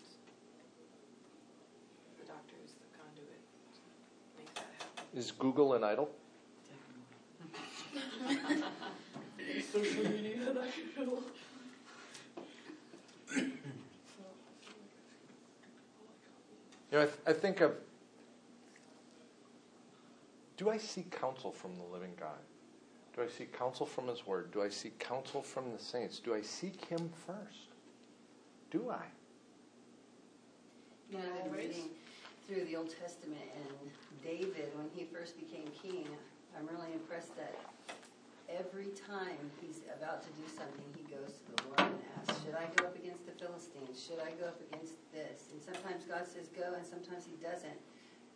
the 2.18 2.24
doctor 2.26 2.56
is 2.64 2.72
the 2.72 2.88
conduit 2.96 3.40
make 4.36 4.52
that 4.54 4.64
happen. 4.78 5.18
Is 5.18 5.30
Google 5.30 5.74
an 5.74 5.84
idol? 5.84 6.10
social 9.72 10.02
media 10.10 10.36
that 10.44 10.58
I. 10.58 10.66
You 16.90 17.00
know, 17.00 17.02
I, 17.02 17.06
th- 17.06 17.18
I 17.26 17.32
think 17.32 17.60
of 17.60 17.72
do 20.56 20.70
I 20.70 20.78
seek 20.78 21.10
counsel 21.10 21.50
from 21.50 21.76
the 21.76 21.84
living 21.92 22.12
God? 22.18 22.38
Do 23.16 23.22
I 23.22 23.28
seek 23.28 23.56
counsel 23.56 23.86
from 23.86 24.06
His 24.08 24.26
Word? 24.26 24.52
Do 24.52 24.62
I 24.62 24.68
seek 24.68 24.98
counsel 24.98 25.42
from 25.42 25.72
the 25.72 25.78
saints? 25.78 26.20
Do 26.20 26.34
I 26.34 26.42
seek 26.42 26.84
Him 26.84 27.10
first? 27.26 27.68
Do 28.70 28.90
I? 28.90 29.04
You 31.10 31.18
know, 31.18 31.24
I've 31.36 31.44
been 31.44 31.52
reading 31.52 31.90
through 32.46 32.64
the 32.64 32.76
Old 32.76 32.90
Testament 33.00 33.42
and 33.56 33.90
David, 34.24 34.72
when 34.74 34.88
he 34.94 35.04
first 35.04 35.36
became 35.38 35.68
king, 35.82 36.08
I'm 36.56 36.66
really 36.66 36.92
impressed 36.94 37.36
that 37.36 37.54
every 38.48 38.92
time 38.94 39.38
he's 39.60 39.80
about 39.92 40.22
to 40.22 40.30
do 40.36 40.46
something, 40.48 40.84
he 40.96 41.04
goes 41.08 41.40
to 41.44 41.50
the 41.56 41.62
Lord 41.68 41.92
and 41.92 42.02
asks, 42.20 42.42
Should 42.44 42.54
I 42.54 42.66
go 42.76 42.86
up 42.86 42.96
against 42.96 43.26
the 43.26 43.32
Philistines? 43.38 43.96
Should 43.98 44.20
I 44.20 44.32
go 44.40 44.46
up 44.46 44.60
against 44.70 44.94
this? 45.12 45.52
And 45.52 45.60
sometimes 45.62 46.04
God 46.04 46.26
says 46.26 46.48
go, 46.54 46.74
and 46.76 46.84
sometimes 46.84 47.24
he 47.24 47.36
doesn't. 47.42 47.78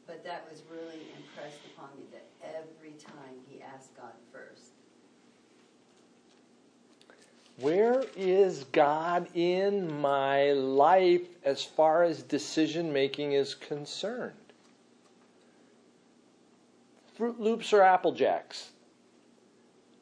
But 0.06 0.24
that 0.24 0.48
was 0.50 0.62
really 0.70 1.04
impressed 1.16 1.60
upon 1.74 1.90
me 1.96 2.04
that 2.12 2.24
every 2.40 2.96
time 2.96 3.36
he 3.48 3.60
asked 3.60 3.96
God 3.96 4.12
first. 4.32 4.72
Where 7.60 8.04
is 8.16 8.64
God 8.70 9.28
in 9.34 10.00
my 10.00 10.52
life 10.52 11.26
as 11.44 11.64
far 11.64 12.04
as 12.04 12.22
decision 12.22 12.92
making 12.92 13.32
is 13.32 13.54
concerned? 13.54 14.32
Froot 17.18 17.40
Loops 17.40 17.72
or 17.72 17.82
Apple 17.82 18.12
Jacks? 18.12 18.70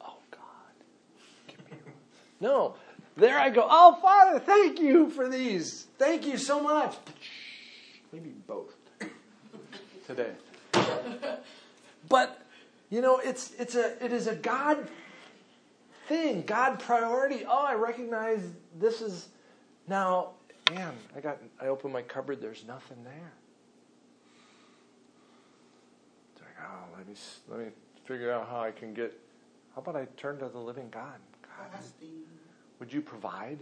Oh, 0.03 0.19
God. 0.31 1.59
No. 2.41 2.75
There 3.17 3.39
I 3.39 3.49
go. 3.49 3.67
Oh, 3.69 3.99
Father, 4.03 4.39
thank 4.39 4.79
you 4.79 5.09
for 5.11 5.29
these. 5.29 5.87
Thank 5.99 6.27
you 6.27 6.37
so 6.37 6.61
much. 6.61 6.95
Maybe 8.13 8.31
both 8.47 8.75
today. 10.07 10.33
But 12.09 12.43
you 12.91 13.01
know, 13.01 13.19
it's 13.19 13.53
it's 13.59 13.75
a 13.75 14.03
it 14.05 14.13
is 14.13 14.27
a 14.27 14.35
God 14.35 14.89
thing, 16.09 16.43
God 16.43 16.79
priority. 16.79 17.45
Oh, 17.49 17.65
I 17.65 17.75
recognize 17.75 18.41
this 18.79 19.01
is 19.01 19.29
now. 19.89 20.31
Man, 20.71 20.93
I 21.17 21.21
got. 21.21 21.39
I 21.61 21.67
open 21.67 21.93
my 21.93 22.03
cupboard. 22.03 22.41
There's 22.41 22.65
nothing 22.67 22.99
there. 23.05 23.33
It's 26.33 26.43
like, 26.43 26.69
oh, 26.69 26.97
let 26.97 27.09
me 27.09 27.15
let 27.49 27.61
me 27.61 27.67
figure 28.05 28.31
out 28.31 28.49
how 28.49 28.61
I 28.61 28.73
can 28.73 28.93
get. 28.95 29.19
How 29.75 29.81
about 29.81 29.97
I 29.97 30.07
turn 30.17 30.39
to 30.39 30.49
the 30.49 30.59
living 30.59 30.89
God? 30.91 31.19
God, 31.57 31.83
would 32.79 32.93
you 32.93 33.01
provide? 33.01 33.59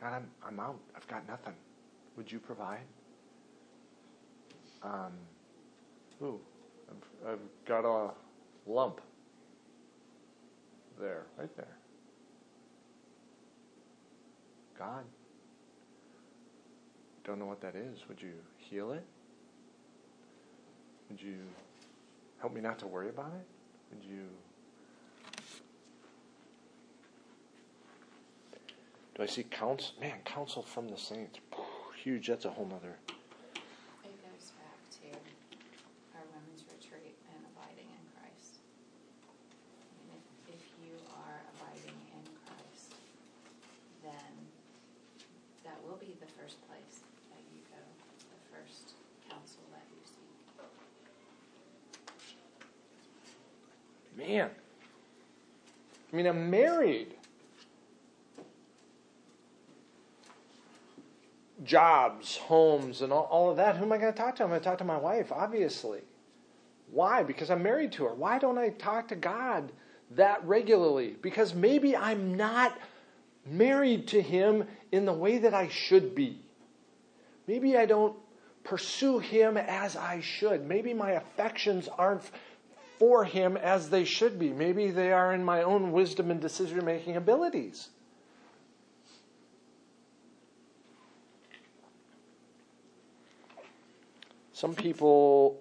God, 0.00 0.12
I'm 0.14 0.30
I'm 0.46 0.60
out. 0.60 0.78
I've 0.96 1.06
got 1.08 1.26
nothing. 1.28 1.54
Would 2.16 2.30
you 2.30 2.38
provide? 2.38 2.84
Um, 4.82 5.12
ooh, 6.22 6.40
I've, 6.90 7.32
I've 7.32 7.66
got 7.66 7.84
a 7.84 8.10
lump 8.66 9.00
there, 11.00 11.24
right 11.38 11.54
there. 11.56 11.76
God, 14.78 15.04
don't 17.24 17.38
know 17.38 17.46
what 17.46 17.60
that 17.62 17.74
is. 17.74 17.98
Would 18.08 18.20
you 18.20 18.34
heal 18.58 18.92
it? 18.92 19.04
Would 21.10 21.20
you 21.20 21.36
help 22.40 22.54
me 22.54 22.60
not 22.60 22.78
to 22.80 22.86
worry 22.86 23.08
about 23.08 23.32
it? 23.32 23.46
Would 23.94 24.04
you. 24.04 24.28
Do 29.14 29.22
I 29.22 29.26
see 29.26 29.44
counsel? 29.44 29.94
Man, 30.00 30.18
counsel 30.24 30.62
from 30.62 30.88
the 30.88 30.96
saints. 30.96 31.38
Huge. 32.02 32.26
That's 32.26 32.44
a 32.46 32.50
whole 32.50 32.66
nother. 32.66 32.98
It 34.02 34.18
goes 34.20 34.50
back 34.58 34.78
to 34.98 35.06
our 36.18 36.26
women's 36.34 36.66
retreat 36.66 37.14
and 37.30 37.46
abiding 37.54 37.86
in 37.86 38.04
Christ. 38.10 38.58
I 39.30 40.02
mean, 40.02 40.18
if, 40.18 40.58
if 40.58 40.62
you 40.82 40.98
are 41.14 41.38
abiding 41.54 41.94
in 42.10 42.26
Christ, 42.42 42.98
then 44.02 44.34
that 45.62 45.78
will 45.86 45.96
be 45.96 46.18
the 46.18 46.26
first 46.34 46.58
place 46.66 47.06
that 47.30 47.42
you 47.54 47.62
go, 47.70 47.78
the 48.34 48.42
first 48.50 48.98
counsel 49.30 49.62
that 49.70 49.86
you 49.94 50.02
seek. 50.02 50.34
Man. 54.18 54.50
I 56.12 56.16
mean, 56.16 56.26
I'm 56.26 56.50
married. 56.50 57.14
Jobs, 61.64 62.36
homes, 62.36 63.02
and 63.02 63.12
all, 63.12 63.28
all 63.30 63.50
of 63.50 63.56
that. 63.56 63.76
Who 63.76 63.84
am 63.84 63.92
I 63.92 63.98
going 63.98 64.12
to 64.12 64.18
talk 64.18 64.36
to? 64.36 64.42
I'm 64.42 64.50
going 64.50 64.60
to 64.60 64.64
talk 64.64 64.78
to 64.78 64.84
my 64.84 64.96
wife, 64.96 65.32
obviously. 65.32 66.00
Why? 66.90 67.22
Because 67.22 67.50
I'm 67.50 67.62
married 67.62 67.92
to 67.92 68.04
her. 68.04 68.14
Why 68.14 68.38
don't 68.38 68.58
I 68.58 68.70
talk 68.70 69.08
to 69.08 69.16
God 69.16 69.72
that 70.12 70.44
regularly? 70.44 71.16
Because 71.20 71.54
maybe 71.54 71.96
I'm 71.96 72.36
not 72.36 72.76
married 73.46 74.08
to 74.08 74.22
Him 74.22 74.64
in 74.92 75.04
the 75.04 75.12
way 75.12 75.38
that 75.38 75.54
I 75.54 75.68
should 75.68 76.14
be. 76.14 76.40
Maybe 77.46 77.76
I 77.76 77.86
don't 77.86 78.16
pursue 78.62 79.18
Him 79.18 79.56
as 79.56 79.96
I 79.96 80.20
should. 80.20 80.66
Maybe 80.66 80.94
my 80.94 81.12
affections 81.12 81.88
aren't 81.88 82.30
for 82.98 83.24
Him 83.24 83.56
as 83.56 83.90
they 83.90 84.04
should 84.04 84.38
be. 84.38 84.50
Maybe 84.50 84.90
they 84.90 85.12
are 85.12 85.34
in 85.34 85.44
my 85.44 85.62
own 85.62 85.92
wisdom 85.92 86.30
and 86.30 86.40
decision 86.40 86.84
making 86.84 87.16
abilities. 87.16 87.88
Some 94.64 94.74
people, 94.74 95.60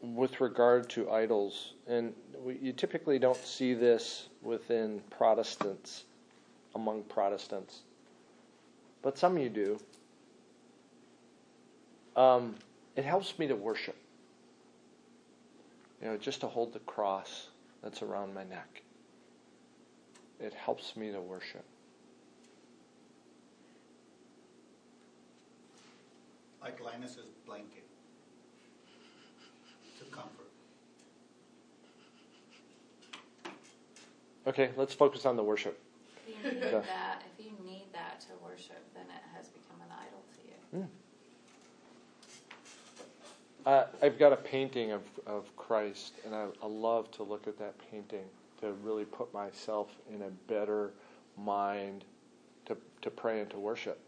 with 0.00 0.40
regard 0.40 0.88
to 0.88 1.10
idols, 1.10 1.74
and 1.86 2.14
we, 2.42 2.56
you 2.62 2.72
typically 2.72 3.18
don't 3.18 3.36
see 3.36 3.74
this 3.74 4.30
within 4.40 5.02
Protestants, 5.10 6.04
among 6.74 7.02
Protestants, 7.02 7.82
but 9.02 9.18
some 9.18 9.36
you 9.36 9.50
do. 9.50 9.78
Um, 12.16 12.54
it 12.96 13.04
helps 13.04 13.38
me 13.38 13.48
to 13.48 13.54
worship. 13.54 13.96
You 16.00 16.08
know, 16.08 16.16
just 16.16 16.40
to 16.40 16.46
hold 16.46 16.72
the 16.72 16.78
cross 16.78 17.48
that's 17.82 18.00
around 18.00 18.32
my 18.32 18.44
neck. 18.44 18.82
It 20.40 20.54
helps 20.54 20.96
me 20.96 21.12
to 21.12 21.20
worship. 21.20 21.66
Like 26.62 26.80
Linus's 26.82 27.26
blanket. 27.44 27.82
To 29.98 30.04
comfort. 30.14 30.50
Okay, 34.46 34.70
let's 34.76 34.94
focus 34.94 35.26
on 35.26 35.36
the 35.36 35.42
worship. 35.42 35.78
If 36.16 36.28
you 36.44 36.50
need 36.52 36.62
Yeah. 36.62 36.80
that, 36.80 37.22
if 37.38 37.44
you 37.44 37.52
need 37.64 37.92
that 37.92 38.20
to 38.22 38.28
worship, 38.44 38.82
then 38.94 39.06
it 39.06 39.22
has 39.34 39.48
become 39.48 39.80
an 39.80 39.90
idol 39.90 40.22
to 40.34 40.78
you. 40.78 40.88
Uh, 43.66 43.86
I've 44.00 44.16
got 44.16 44.32
a 44.32 44.36
painting 44.36 44.92
of, 44.92 45.02
of 45.26 45.54
Christ, 45.56 46.14
and 46.24 46.32
I, 46.32 46.46
I 46.62 46.66
love 46.66 47.10
to 47.12 47.24
look 47.24 47.48
at 47.48 47.58
that 47.58 47.74
painting 47.90 48.24
to 48.60 48.72
really 48.74 49.04
put 49.04 49.34
myself 49.34 49.90
in 50.08 50.22
a 50.22 50.30
better 50.46 50.92
mind 51.36 52.04
to, 52.66 52.76
to 53.02 53.10
pray 53.10 53.40
and 53.40 53.50
to 53.50 53.58
worship. 53.58 53.98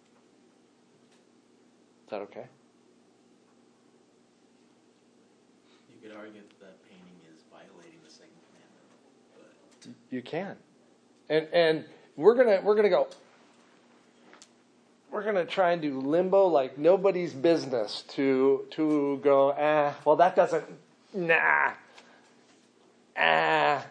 Is 2.06 2.10
that 2.10 2.22
okay? 2.22 2.46
You 5.90 6.08
could 6.08 6.16
argue 6.16 6.40
that 6.40 6.60
that 6.60 6.82
painting 6.88 7.18
is 7.34 7.42
violating 7.50 7.98
the 8.04 8.10
second 8.10 8.38
commandment, 8.46 8.86
but 9.34 9.90
You 10.10 10.22
can, 10.22 10.56
and 11.28 11.46
and 11.52 11.84
we're 12.16 12.34
gonna 12.34 12.60
we're 12.62 12.74
gonna 12.74 12.88
go. 12.88 13.08
We're 15.10 15.24
gonna 15.24 15.46
try 15.46 15.72
and 15.72 15.80
do 15.80 16.00
limbo 16.00 16.46
like 16.46 16.78
nobody's 16.78 17.32
business 17.32 18.02
to 18.08 18.66
to 18.70 19.20
go. 19.22 19.54
Ah, 19.58 19.96
well 20.04 20.16
that 20.16 20.34
doesn't. 20.34 20.64
Nah. 21.14 21.72
Ah. 23.16 23.84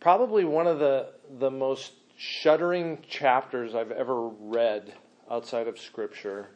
Probably 0.00 0.44
one 0.44 0.66
of 0.66 0.78
the 0.78 1.12
the 1.38 1.50
most 1.50 1.92
shuddering 2.16 2.98
chapters 3.08 3.74
I've 3.74 3.92
ever 3.92 4.28
read 4.28 4.92
outside 5.30 5.68
of 5.68 5.78
Scripture 5.78 6.48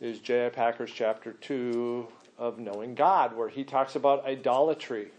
is 0.00 0.18
J.I. 0.18 0.50
Packer's 0.50 0.92
chapter 0.92 1.32
2 1.32 2.08
of 2.42 2.58
Knowing 2.58 2.96
God, 2.96 3.36
where 3.36 3.48
he 3.48 3.62
talks 3.62 3.94
about 3.94 4.26
idolatry. 4.26 5.12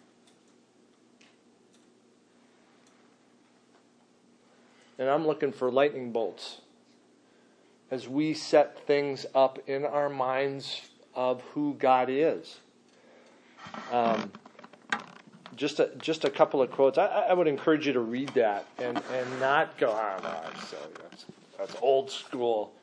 And 5.00 5.10
I'm 5.10 5.26
looking 5.26 5.54
for 5.54 5.72
lightning 5.72 6.12
bolts 6.12 6.58
as 7.90 8.10
we 8.10 8.34
set 8.34 8.86
things 8.86 9.26
up 9.34 9.58
in 9.68 9.86
our 9.86 10.10
minds 10.10 10.82
of 11.16 11.42
who 11.54 11.76
God 11.80 12.10
is. 12.10 12.58
Um, 13.90 14.30
just 15.56 15.80
a, 15.80 15.92
just 16.00 16.26
a 16.26 16.30
couple 16.30 16.62
of 16.62 16.72
quotes. 16.72 16.98
I, 16.98 17.06
I 17.06 17.34
would 17.34 17.48
encourage 17.48 17.88
you 17.88 17.94
to 17.94 18.02
read 18.02 18.30
that 18.30 18.66
and, 18.80 19.02
and 19.14 19.40
not 19.40 19.78
go, 19.78 19.92
oh, 19.92 20.22
no. 20.22 20.42
That's, 21.00 21.26
that's 21.58 21.76
old 21.82 22.12
school. 22.12 22.74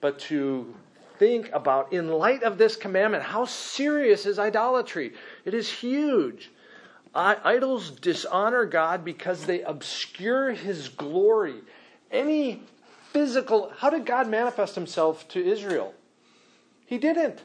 But 0.00 0.18
to 0.20 0.74
think 1.20 1.50
about, 1.52 1.92
in 1.92 2.08
light 2.08 2.42
of 2.42 2.56
this 2.56 2.76
commandment, 2.76 3.22
how 3.22 3.44
serious 3.44 4.24
is 4.24 4.38
idolatry? 4.38 5.12
It 5.44 5.52
is 5.52 5.70
huge. 5.70 6.50
Idols 7.14 7.90
dishonor 7.90 8.64
God 8.64 9.04
because 9.04 9.44
they 9.44 9.60
obscure 9.60 10.52
his 10.52 10.88
glory. 10.88 11.56
Any 12.10 12.62
physical, 13.12 13.70
how 13.76 13.90
did 13.90 14.06
God 14.06 14.28
manifest 14.28 14.74
himself 14.74 15.28
to 15.28 15.44
Israel? 15.44 15.92
He 16.86 16.96
didn't. 16.96 17.44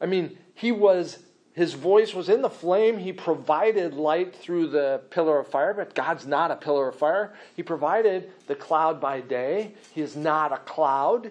I 0.00 0.06
mean, 0.06 0.38
he 0.54 0.70
was 0.70 1.18
his 1.54 1.74
voice 1.74 2.14
was 2.14 2.28
in 2.28 2.40
the 2.40 2.48
flame. 2.48 2.98
He 2.98 3.12
provided 3.12 3.92
light 3.92 4.34
through 4.34 4.68
the 4.68 5.02
pillar 5.10 5.38
of 5.38 5.48
fire, 5.48 5.74
but 5.74 5.94
God's 5.94 6.26
not 6.26 6.50
a 6.50 6.56
pillar 6.56 6.88
of 6.88 6.96
fire. 6.96 7.34
He 7.54 7.62
provided 7.62 8.30
the 8.46 8.54
cloud 8.54 9.00
by 9.00 9.20
day. 9.20 9.74
He 9.94 10.00
is 10.00 10.16
not 10.16 10.52
a 10.52 10.58
cloud. 10.58 11.30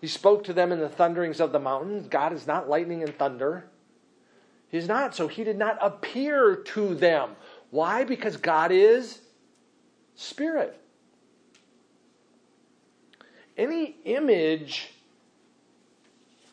He 0.00 0.06
spoke 0.06 0.44
to 0.44 0.54
them 0.54 0.72
in 0.72 0.80
the 0.80 0.88
thunderings 0.88 1.40
of 1.40 1.52
the 1.52 1.58
mountains. 1.58 2.08
God 2.08 2.32
is 2.32 2.46
not 2.46 2.70
lightning 2.70 3.02
and 3.02 3.16
thunder. 3.18 3.66
He's 4.70 4.88
not. 4.88 5.14
So 5.14 5.28
he 5.28 5.44
did 5.44 5.58
not 5.58 5.76
appear 5.82 6.56
to 6.56 6.94
them. 6.94 7.36
Why? 7.70 8.04
Because 8.04 8.38
God 8.38 8.72
is 8.72 9.20
spirit. 10.16 10.80
Any 13.58 13.96
image 14.06 14.88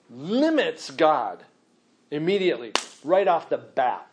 limits 0.09 0.91
God 0.91 1.45
immediately, 2.11 2.73
right 3.03 3.27
off 3.27 3.49
the 3.49 3.57
bat. 3.57 4.07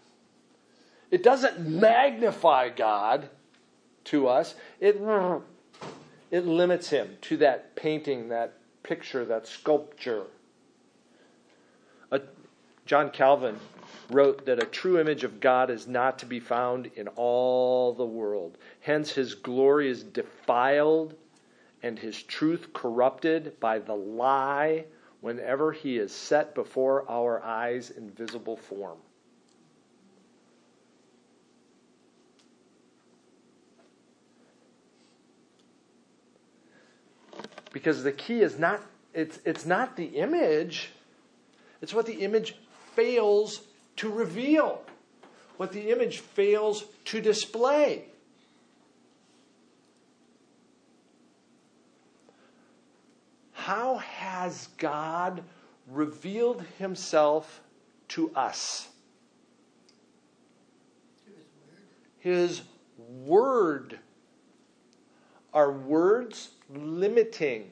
It 1.11 1.23
doesn't 1.23 1.61
magnify 1.61 2.71
God 2.71 3.31
to 4.05 4.29
us, 4.29 4.55
it, 4.81 5.01
it 6.31 6.47
limits 6.47 6.91
him 6.91 7.17
to 7.23 7.37
that 7.39 7.75
painting, 7.75 8.29
that 8.29 8.59
picture, 8.83 9.25
that 9.25 9.47
sculpture. 9.47 10.27
Uh, 12.13 12.19
John 12.85 13.11
Calvin 13.11 13.59
wrote 14.11 14.45
that 14.45 14.63
a 14.63 14.67
true 14.67 15.01
image 15.01 15.25
of 15.25 15.41
God 15.41 15.71
is 15.71 15.87
not 15.87 16.19
to 16.19 16.27
be 16.27 16.39
found 16.39 16.91
in 16.95 17.09
all 17.09 17.95
the 17.95 18.05
world. 18.05 18.59
Hence, 18.81 19.13
his 19.13 19.35
glory 19.35 19.89
is 19.89 20.03
defiled 20.03 21.15
and 21.83 21.99
his 21.99 22.23
truth 22.23 22.73
corrupted 22.73 23.59
by 23.61 23.79
the 23.79 23.95
lie 23.95 24.85
whenever 25.25 25.73
he 25.73 25.97
is 25.97 26.13
set 26.13 26.55
before 26.55 27.11
our 27.11 27.43
eyes 27.43 27.89
in 27.89 28.11
visible 28.11 28.59
form. 28.59 28.99
Because 37.73 38.03
the 38.03 38.13
key 38.13 38.43
is 38.43 38.59
not 38.59 38.83
it's 39.15 39.39
it's 39.47 39.65
not 39.65 39.97
the 39.97 40.05
image, 40.05 40.91
it's 41.81 41.95
what 41.95 42.05
the 42.05 42.21
image 42.21 42.57
fails 42.95 43.63
to 43.97 44.11
reveal, 44.11 44.83
what 45.57 45.73
the 45.73 45.91
image 45.91 46.19
fails 46.19 46.85
to 47.07 47.23
display. 47.23 48.05
How 53.65 53.97
has 53.97 54.69
God 54.77 55.43
revealed 55.87 56.63
himself 56.79 57.63
to 58.09 58.31
us? 58.37 58.89
His 62.19 62.61
word. 62.99 63.99
Are 65.55 65.73
words 65.73 66.51
limiting? 66.69 67.71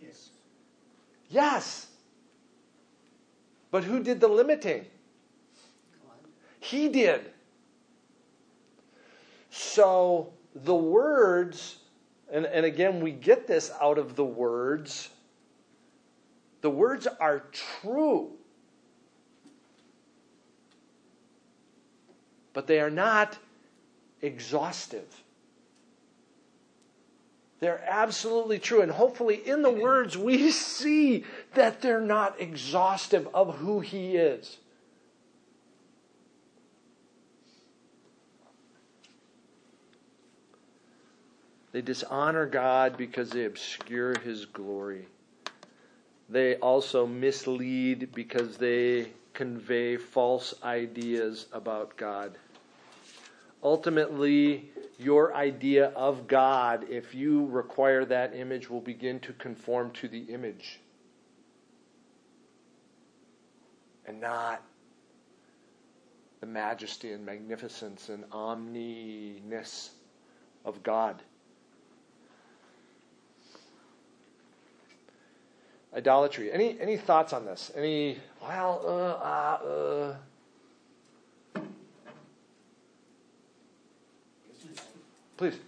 Yes. 0.00 0.30
Yes. 1.28 1.88
But 3.72 3.82
who 3.82 4.00
did 4.00 4.20
the 4.20 4.28
limiting? 4.28 4.86
He 6.60 6.88
did. 6.88 7.32
So 9.50 10.32
the 10.54 10.76
words 10.76 11.78
and, 12.32 12.46
and 12.46 12.64
again, 12.64 13.00
we 13.00 13.12
get 13.12 13.46
this 13.46 13.70
out 13.80 13.98
of 13.98 14.16
the 14.16 14.24
words. 14.24 15.10
The 16.62 16.70
words 16.70 17.06
are 17.06 17.44
true, 17.52 18.30
but 22.54 22.66
they 22.66 22.80
are 22.80 22.90
not 22.90 23.38
exhaustive. 24.22 25.22
They're 27.60 27.84
absolutely 27.86 28.58
true. 28.58 28.80
And 28.80 28.90
hopefully, 28.90 29.36
in 29.46 29.62
the 29.62 29.70
words, 29.70 30.16
we 30.16 30.50
see 30.50 31.24
that 31.54 31.82
they're 31.82 32.00
not 32.00 32.40
exhaustive 32.40 33.28
of 33.34 33.56
who 33.56 33.80
He 33.80 34.16
is. 34.16 34.56
They 41.72 41.80
dishonor 41.80 42.46
God 42.46 42.96
because 42.96 43.30
they 43.30 43.46
obscure 43.46 44.18
his 44.20 44.44
glory. 44.44 45.08
They 46.28 46.56
also 46.56 47.06
mislead 47.06 48.12
because 48.14 48.58
they 48.58 49.08
convey 49.32 49.96
false 49.96 50.54
ideas 50.62 51.46
about 51.52 51.96
God. 51.96 52.36
Ultimately, 53.62 54.70
your 54.98 55.34
idea 55.34 55.88
of 55.90 56.26
God, 56.26 56.86
if 56.90 57.14
you 57.14 57.46
require 57.46 58.04
that 58.04 58.34
image, 58.34 58.68
will 58.68 58.80
begin 58.80 59.20
to 59.20 59.32
conform 59.32 59.90
to 59.92 60.08
the 60.08 60.20
image 60.20 60.80
and 64.06 64.20
not 64.20 64.62
the 66.40 66.46
majesty 66.46 67.12
and 67.12 67.24
magnificence 67.24 68.08
and 68.08 68.24
omniness 68.32 69.90
of 70.64 70.82
God. 70.82 71.22
Idolatry. 75.94 76.52
Any 76.52 76.80
any 76.80 76.96
thoughts 76.96 77.32
on 77.32 77.44
this? 77.44 77.70
Any 77.76 78.18
well, 78.40 78.82
uh, 78.84 79.24
uh, 79.24 79.68
uh. 79.68 80.16
Please. 85.36 85.58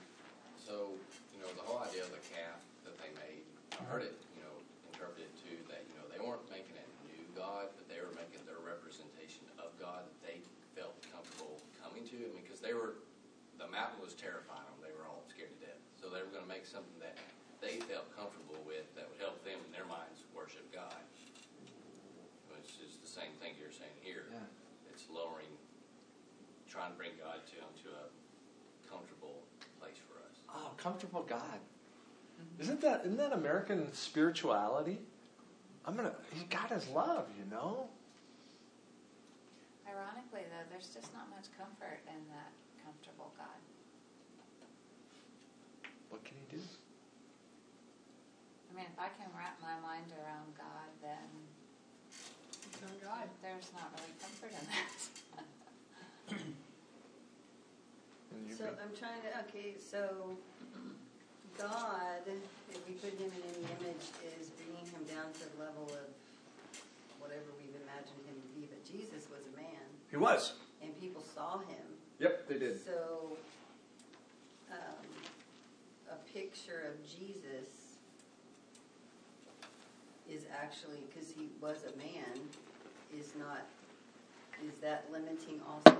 So, 0.63 0.95
you 1.35 1.43
know, 1.43 1.51
the 1.59 1.67
whole 1.67 1.83
idea 1.83 2.07
of 2.07 2.15
the 2.15 2.23
calf 2.31 2.63
that 2.87 2.95
they 3.03 3.11
made, 3.19 3.43
I 3.75 3.83
heard 3.91 4.07
it, 4.07 4.15
you 4.39 4.47
know, 4.47 4.55
interpreted 4.95 5.27
too 5.43 5.59
that, 5.67 5.83
you 5.91 5.99
know, 5.99 6.07
they 6.15 6.23
weren't 6.23 6.47
making 6.47 6.79
a 6.79 6.87
new 7.11 7.27
God, 7.35 7.75
but 7.75 7.91
they 7.91 7.99
were 7.99 8.15
making 8.15 8.39
their 8.47 8.63
representation 8.63 9.43
of 9.59 9.75
God 9.83 10.07
that 10.07 10.19
they 10.23 10.39
felt 10.79 10.95
comfortable 11.11 11.59
coming 11.83 12.07
to. 12.07 12.15
I 12.15 12.31
mean, 12.39 12.47
because 12.47 12.63
they 12.63 12.71
were, 12.71 13.03
the 13.59 13.67
mountain 13.67 13.99
was 13.99 14.15
terrifying 14.15 14.63
them. 14.63 14.79
They 14.79 14.95
were 14.95 15.11
all 15.11 15.27
scared 15.27 15.51
to 15.51 15.61
death. 15.67 15.83
So 15.99 16.07
they 16.07 16.23
were 16.23 16.31
going 16.31 16.47
to 16.47 16.53
make 16.53 16.71
something 16.71 16.95
that 17.03 17.19
they 17.59 17.83
felt 17.91 18.07
comfortable 18.15 18.63
with 18.63 18.87
that 18.95 19.11
would 19.11 19.19
help 19.19 19.43
them 19.43 19.59
in 19.59 19.75
their 19.75 19.91
minds 19.91 20.23
worship 20.31 20.71
God. 20.71 21.03
Which 22.55 22.79
is 22.79 22.95
the 23.03 23.11
same 23.11 23.35
thing 23.43 23.59
you're 23.59 23.75
saying 23.75 23.99
here. 24.07 24.31
Yeah. 24.31 24.39
It's 24.95 25.11
lowering, 25.11 25.51
trying 26.85 26.93
to 26.93 26.99
bring 26.99 27.17
God 27.17 27.41
to, 27.47 27.57
to 27.57 27.89
a 27.97 28.05
comfortable 28.91 29.41
place 29.81 29.97
for 30.05 30.21
us. 30.21 30.37
Oh, 30.53 30.73
comfortable 30.77 31.23
God. 31.23 31.59
Isn't 32.61 32.81
that 32.83 33.03
isn't 33.05 33.17
that 33.17 33.33
American 33.33 33.93
spirituality? 33.93 34.99
I'm 35.87 35.97
gonna. 35.97 36.13
God 36.51 36.73
is 36.73 36.89
love, 36.89 37.27
you 37.39 37.49
know. 37.51 37.89
Ironically, 39.89 40.45
though, 40.51 40.67
there's 40.71 40.89
just 40.89 41.13
not 41.15 41.31
much 41.31 41.49
comfort 41.57 42.01
in 42.05 42.21
that 42.29 42.53
comfortable 42.85 43.33
God. 43.39 43.61
What 46.11 46.25
can 46.25 46.37
He 46.37 46.57
do? 46.57 46.63
I 48.71 48.77
mean, 48.77 48.87
if 48.93 48.99
I 48.99 49.09
can 49.17 49.31
wrap 49.39 49.57
my 49.63 49.79
mind 49.81 50.13
around 50.21 50.53
God, 50.59 50.91
then 51.01 51.29
He's 52.61 53.03
God. 53.03 53.29
there's 53.41 53.71
not 53.73 53.89
really 53.97 54.13
comfort 54.21 54.53
in 54.53 54.67
that. 54.69 56.45
And 58.45 58.51
you 58.53 58.57
So 58.61 58.65
can- 58.69 58.77
I'm 58.85 58.93
trying 58.97 59.23
to, 59.25 59.31
okay, 59.49 59.73
so 59.81 60.37
God, 61.57 62.21
if 62.29 62.87
we 62.87 62.93
put 63.01 63.17
him 63.17 63.33
in 63.33 63.43
any 63.57 63.65
image, 63.81 64.05
is 64.37 64.51
bringing 64.61 64.85
him 64.85 65.05
down 65.09 65.33
to 65.33 65.49
the 65.57 65.65
level 65.65 65.89
of 65.97 66.13
whatever 67.21 67.49
we've 67.57 67.73
imagined 67.81 68.21
him 68.29 68.37
to 68.37 68.49
be. 68.53 68.67
But 68.69 68.85
Jesus 68.85 69.31
was 69.33 69.47
a 69.49 69.57
man, 69.57 69.81
he 70.11 70.19
was. 70.19 70.55
and 70.83 70.93
people 71.01 71.23
saw 71.35 71.59
him. 71.61 71.97
Yep, 72.19 72.49
they 72.49 72.59
did. 72.59 72.85
So, 72.85 73.39
um, 74.71 75.07
a 76.11 76.17
picture 76.37 76.85
of 76.93 77.01
Jesus 77.09 77.97
is 80.29 80.45
actually, 80.53 81.01
because 81.09 81.31
he 81.31 81.49
was 81.63 81.85
a 81.85 81.97
man, 81.97 82.41
is 83.19 83.33
not, 83.39 83.63
is 84.69 84.77
that 84.83 85.07
limiting 85.11 85.61
also? 85.67 85.97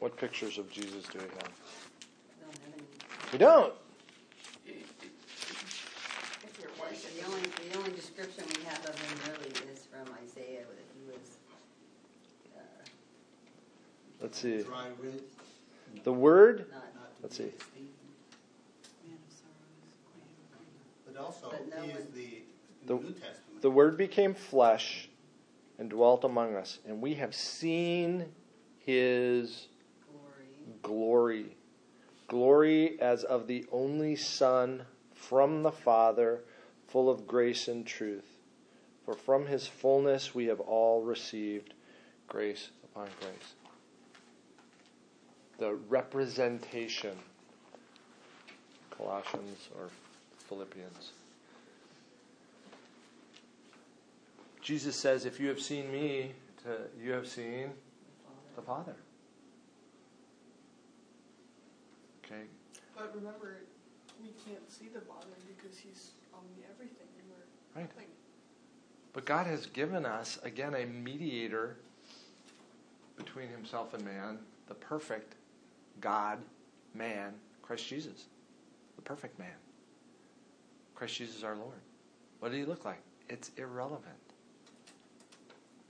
What 0.00 0.16
pictures 0.16 0.58
of 0.58 0.70
Jesus 0.70 1.04
do 1.04 1.18
we 1.18 1.24
have? 1.24 1.32
Don't 2.40 2.52
have 2.52 2.74
any. 2.74 2.82
We 3.32 3.38
don't. 3.38 3.72
If 4.66 6.58
you're 6.60 6.70
white, 6.72 6.98
The 7.18 7.26
only, 7.26 7.40
the 7.70 7.78
only 7.78 7.90
description 7.92 8.44
we 8.56 8.64
have 8.64 8.84
of 8.86 8.98
him 8.98 9.18
really 9.32 9.50
is 9.72 9.86
from 9.86 10.12
Isaiah, 10.24 10.64
that 10.68 10.86
he 10.94 11.10
was, 11.10 11.36
uh, 12.56 12.60
Let's 14.20 14.38
see. 14.38 14.62
Dry 14.62 14.88
rib, 15.00 15.22
The 16.04 16.12
word. 16.12 16.66
not, 16.72 16.82
not 16.94 17.10
Let's 17.22 17.36
see. 17.36 17.44
Man 17.44 17.52
of 19.14 19.32
sorrows, 19.32 19.96
acquainted 20.04 20.34
with 20.38 20.50
grief. 20.58 20.70
But 21.06 21.16
also, 21.22 21.50
But 21.50 21.68
no 21.76 21.82
he 21.82 21.90
is 21.90 21.94
one- 21.98 22.12
the, 22.14 22.42
The- 22.86 22.94
the 22.96 23.02
New 23.02 23.12
Testament. 23.14 23.62
The 23.62 23.70
word 23.70 23.96
became 23.96 24.34
flesh 24.34 25.08
and 25.78 25.88
dwelt 25.88 26.24
among 26.24 26.56
us, 26.56 26.80
and 26.86 27.00
we 27.00 27.14
have 27.14 27.34
seen 27.34 28.26
his 28.84 29.68
glory. 30.82 31.56
glory. 32.28 33.00
As 33.00 33.24
of 33.24 33.46
the 33.46 33.64
only 33.72 34.16
Son 34.16 34.82
from 35.14 35.62
the 35.62 35.72
Father, 35.72 36.40
full 36.88 37.08
of 37.08 37.26
grace 37.26 37.68
and 37.68 37.86
truth. 37.86 38.38
For 39.04 39.14
from 39.14 39.46
his 39.46 39.66
fullness 39.66 40.34
we 40.34 40.46
have 40.46 40.60
all 40.60 41.02
received 41.02 41.74
grace 42.28 42.70
upon 42.84 43.08
grace. 43.20 43.54
The 45.58 45.74
representation, 45.88 47.16
Colossians 48.90 49.68
or 49.76 49.88
Philippians. 50.48 51.12
Jesus 54.60 54.94
says, 54.94 55.26
If 55.26 55.40
you 55.40 55.48
have 55.48 55.60
seen 55.60 55.90
me, 55.90 56.32
to, 56.64 56.78
you 57.02 57.12
have 57.12 57.26
seen 57.26 57.70
the 58.54 58.62
Father. 58.62 58.94
Okay. 62.24 62.42
But 63.02 63.16
remember, 63.16 63.56
we 64.22 64.28
can't 64.46 64.70
see 64.70 64.86
the 64.86 65.00
Father 65.00 65.34
because 65.48 65.76
He's 65.76 66.12
omni 66.32 66.62
everything 66.70 67.08
we're 67.28 67.80
Right. 67.80 67.90
nothing. 67.90 68.06
But 69.12 69.24
God 69.24 69.48
has 69.48 69.66
given 69.66 70.06
us, 70.06 70.38
again, 70.44 70.76
a 70.76 70.86
mediator 70.86 71.78
between 73.16 73.48
himself 73.48 73.92
and 73.92 74.04
man, 74.04 74.38
the 74.68 74.74
perfect 74.74 75.34
God, 76.00 76.44
man, 76.94 77.34
Christ 77.60 77.88
Jesus. 77.88 78.26
The 78.94 79.02
perfect 79.02 79.36
man. 79.36 79.56
Christ 80.94 81.16
Jesus 81.16 81.42
our 81.42 81.56
Lord. 81.56 81.80
What 82.38 82.52
did 82.52 82.58
he 82.58 82.64
look 82.64 82.84
like? 82.84 83.02
It's 83.28 83.50
irrelevant. 83.56 84.14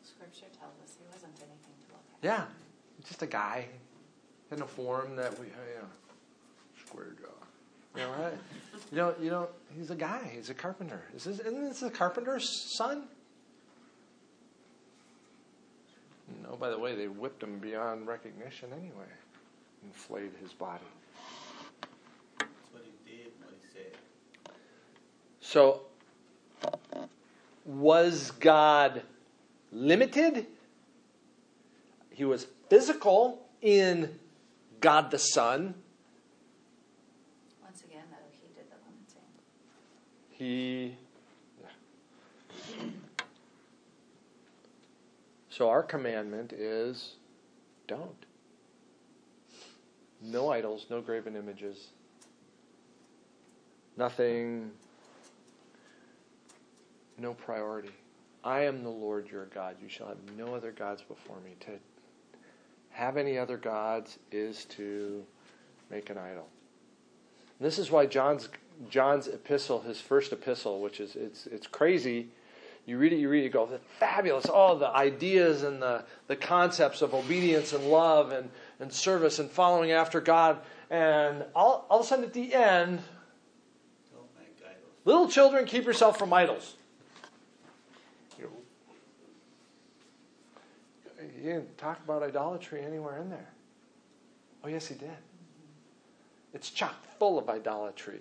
Scripture 0.02 0.46
tells 0.58 0.80
us 0.82 0.96
he 0.98 1.04
wasn't 1.12 1.36
anything 1.36 1.74
to 1.86 1.92
look 1.92 2.04
at. 2.14 2.24
Yeah. 2.24 2.46
Just 3.06 3.20
a 3.20 3.26
guy 3.26 3.66
in 4.50 4.62
a 4.62 4.66
form 4.66 5.14
that 5.16 5.38
we, 5.38 5.46
you 5.46 5.52
know, 5.78 5.88
jaw. 6.92 7.28
You 7.94 8.06
know, 8.06 8.10
right? 8.10 8.32
You 8.90 8.96
know, 8.96 9.14
you 9.20 9.30
know, 9.30 9.48
he's 9.76 9.90
a 9.90 9.94
guy. 9.94 10.30
He's 10.34 10.50
a 10.50 10.54
carpenter. 10.54 11.02
Is 11.14 11.24
this, 11.24 11.40
isn't 11.40 11.68
this 11.68 11.80
the 11.80 11.90
carpenter's 11.90 12.76
son? 12.76 13.04
No, 16.42 16.56
by 16.56 16.70
the 16.70 16.78
way, 16.78 16.94
they 16.94 17.08
whipped 17.08 17.42
him 17.42 17.58
beyond 17.58 18.06
recognition 18.06 18.70
anyway 18.72 19.10
and 19.82 19.94
flayed 19.94 20.30
his 20.40 20.52
body. 20.52 20.84
That's 22.38 22.50
what 22.72 22.82
he 22.84 23.10
did, 23.10 23.32
what 23.40 23.54
he 23.60 23.68
said. 23.72 23.92
So, 25.40 25.82
was 27.64 28.30
God 28.32 29.02
limited? 29.70 30.46
He 32.10 32.24
was 32.24 32.46
physical 32.68 33.46
in 33.60 34.18
God 34.80 35.10
the 35.10 35.18
Son. 35.18 35.74
Once 37.72 37.84
again, 37.84 38.04
though, 38.10 38.16
he 38.30 38.48
did 38.54 38.66
the 38.68 38.76
limiting. 38.84 39.22
He. 40.28 40.94
So 45.48 45.70
our 45.70 45.82
commandment 45.82 46.52
is 46.52 47.14
don't. 47.86 48.26
No 50.20 50.50
idols, 50.50 50.84
no 50.90 51.00
graven 51.00 51.34
images. 51.34 51.88
Nothing, 53.96 54.70
no 57.16 57.32
priority. 57.32 57.92
I 58.44 58.64
am 58.64 58.82
the 58.82 58.90
Lord 58.90 59.30
your 59.30 59.46
God. 59.46 59.76
You 59.82 59.88
shall 59.88 60.08
have 60.08 60.36
no 60.36 60.54
other 60.54 60.72
gods 60.72 61.00
before 61.00 61.40
me. 61.42 61.54
To 61.60 61.70
have 62.90 63.16
any 63.16 63.38
other 63.38 63.56
gods 63.56 64.18
is 64.30 64.66
to 64.66 65.24
make 65.90 66.10
an 66.10 66.18
idol. 66.18 66.48
And 67.62 67.66
this 67.68 67.78
is 67.78 67.92
why 67.92 68.06
John's 68.06 68.48
John's 68.90 69.28
epistle, 69.28 69.82
his 69.82 70.00
first 70.00 70.32
epistle, 70.32 70.80
which 70.80 70.98
is 70.98 71.14
it's 71.14 71.46
it's 71.46 71.68
crazy. 71.68 72.26
You 72.86 72.98
read 72.98 73.12
it, 73.12 73.20
you 73.20 73.28
read 73.28 73.42
it, 73.42 73.44
you 73.44 73.50
go, 73.50 73.68
fabulous. 74.00 74.46
All 74.46 74.74
the 74.74 74.88
ideas 74.88 75.62
and 75.62 75.80
the, 75.80 76.04
the 76.26 76.34
concepts 76.34 77.02
of 77.02 77.14
obedience 77.14 77.72
and 77.72 77.84
love 77.84 78.32
and, 78.32 78.50
and 78.80 78.92
service 78.92 79.38
and 79.38 79.48
following 79.48 79.92
after 79.92 80.20
God. 80.20 80.58
And 80.90 81.44
all, 81.54 81.86
all 81.88 82.00
of 82.00 82.04
a 82.04 82.08
sudden 82.08 82.24
at 82.24 82.32
the 82.32 82.52
end, 82.52 83.00
little 85.04 85.28
children, 85.28 85.64
keep 85.64 85.84
yourself 85.84 86.18
from 86.18 86.32
idols. 86.32 86.74
You 88.36 88.50
didn't 91.44 91.78
talk 91.78 92.00
about 92.02 92.24
idolatry 92.24 92.82
anywhere 92.84 93.18
in 93.18 93.30
there. 93.30 93.50
Oh, 94.64 94.68
yes, 94.68 94.88
he 94.88 94.96
did. 94.96 95.10
It's 96.54 96.70
chock 96.70 96.96
full 97.18 97.38
of 97.38 97.48
idolatry 97.48 98.20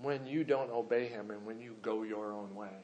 when 0.00 0.26
you 0.26 0.44
don't 0.44 0.70
obey 0.70 1.06
him 1.06 1.30
and 1.30 1.44
when 1.46 1.60
you 1.60 1.76
go 1.82 2.02
your 2.02 2.32
own 2.32 2.54
way. 2.54 2.76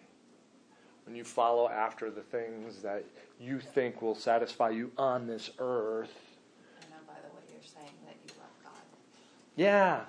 When 1.04 1.14
you 1.14 1.24
follow 1.24 1.68
after 1.68 2.10
the 2.10 2.20
things 2.20 2.82
that 2.82 3.04
you 3.38 3.58
think 3.58 4.00
will 4.00 4.14
satisfy 4.14 4.70
you 4.70 4.92
on 4.96 5.26
this 5.26 5.50
earth. 5.58 6.14
I 6.80 6.90
know 6.90 6.96
by 7.06 7.14
the 7.14 7.34
way 7.34 7.42
you're 7.52 7.62
saying 7.62 7.92
that 8.06 8.16
you 8.24 8.32
love 8.38 8.50
God. 8.62 8.82
Yeah. 9.56 10.00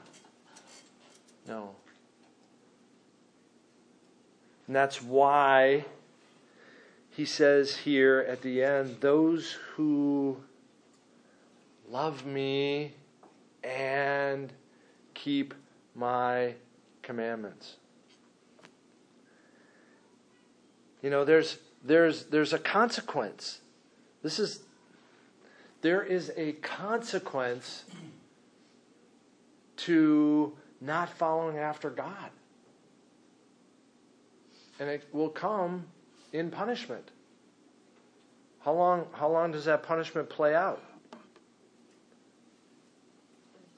No. 1.47 1.75
And 4.67 4.75
that's 4.75 5.01
why 5.01 5.85
he 7.09 7.25
says 7.25 7.75
here 7.77 8.25
at 8.29 8.41
the 8.41 8.63
end 8.63 8.97
those 9.01 9.57
who 9.75 10.37
love 11.89 12.25
me 12.25 12.93
and 14.31 14.51
keep 15.13 15.53
my 15.95 16.55
commandments. 17.01 17.75
You 21.01 21.09
know, 21.09 21.25
there's 21.25 21.57
there's 21.83 22.25
there's 22.25 22.53
a 22.53 22.59
consequence. 22.59 23.59
This 24.23 24.39
is 24.39 24.59
there 25.81 26.03
is 26.03 26.31
a 26.37 26.53
consequence 26.53 27.85
to 29.77 30.53
not 30.79 31.09
following 31.09 31.57
after 31.57 31.89
God. 31.89 32.29
And 34.79 34.89
it 34.89 35.07
will 35.11 35.29
come 35.29 35.85
in 36.33 36.51
punishment. 36.51 37.09
How 38.59 38.73
long 38.73 39.07
how 39.13 39.29
long 39.29 39.51
does 39.51 39.65
that 39.65 39.83
punishment 39.83 40.29
play 40.29 40.53
out? 40.53 40.83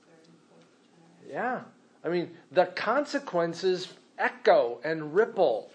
Third 0.05 0.19
and 0.25 0.35
fourth 0.49 0.65
generation. 0.83 1.22
Yeah. 1.33 1.61
I 2.03 2.09
mean, 2.09 2.29
the 2.51 2.67
consequences 2.67 3.91
echo 4.19 4.79
and 4.83 5.15
ripple. 5.15 5.71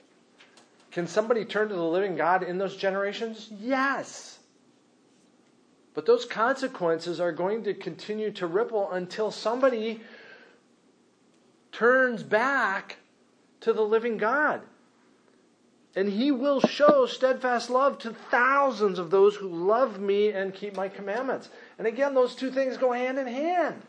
Can 0.92 1.08
somebody 1.08 1.44
turn 1.44 1.68
to 1.68 1.74
the 1.74 1.82
living 1.82 2.14
God 2.14 2.44
in 2.44 2.58
those 2.58 2.76
generations? 2.76 3.50
Yes. 3.60 4.38
But 5.94 6.06
those 6.06 6.24
consequences 6.24 7.18
are 7.18 7.32
going 7.32 7.64
to 7.64 7.74
continue 7.74 8.30
to 8.32 8.46
ripple 8.46 8.88
until 8.92 9.32
somebody 9.32 10.00
turns 11.72 12.22
back 12.22 12.98
to 13.62 13.72
the 13.72 13.82
living 13.82 14.16
God. 14.16 14.60
And 15.96 16.08
he 16.08 16.30
will 16.30 16.60
show 16.60 17.06
steadfast 17.06 17.68
love 17.68 17.98
to 18.00 18.12
thousands 18.30 19.00
of 19.00 19.10
those 19.10 19.34
who 19.34 19.48
love 19.48 19.98
me 19.98 20.30
and 20.30 20.54
keep 20.54 20.76
my 20.76 20.88
commandments. 20.88 21.48
And 21.78 21.88
again, 21.88 22.14
those 22.14 22.36
two 22.36 22.52
things 22.52 22.76
go 22.76 22.92
hand 22.92 23.18
in 23.18 23.26
hand. 23.26 23.82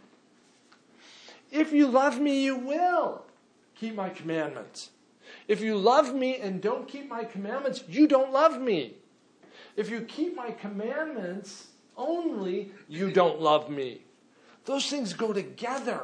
If 1.52 1.72
you 1.72 1.88
love 1.88 2.20
me, 2.20 2.44
you 2.44 2.56
will 2.56 3.26
keep 3.76 3.96
my 3.96 4.10
commandments. 4.10 4.92
If 5.48 5.62
you 5.62 5.78
love 5.78 6.14
me 6.14 6.38
and 6.38 6.62
don't 6.62 6.88
keep 6.88 7.10
my 7.10 7.24
commandments, 7.24 7.84
you 7.88 8.08
don't 8.08 8.32
love 8.32 8.60
me. 8.60 8.96
If 9.76 9.90
you 9.90 10.02
keep 10.02 10.36
my 10.36 10.52
commandments 10.52 11.68
only, 11.96 12.72
you 12.88 13.12
don't 13.12 13.40
love 13.42 13.70
me. 13.70 14.02
Those 14.66 14.88
things 14.88 15.14
go 15.14 15.34
together. 15.34 16.02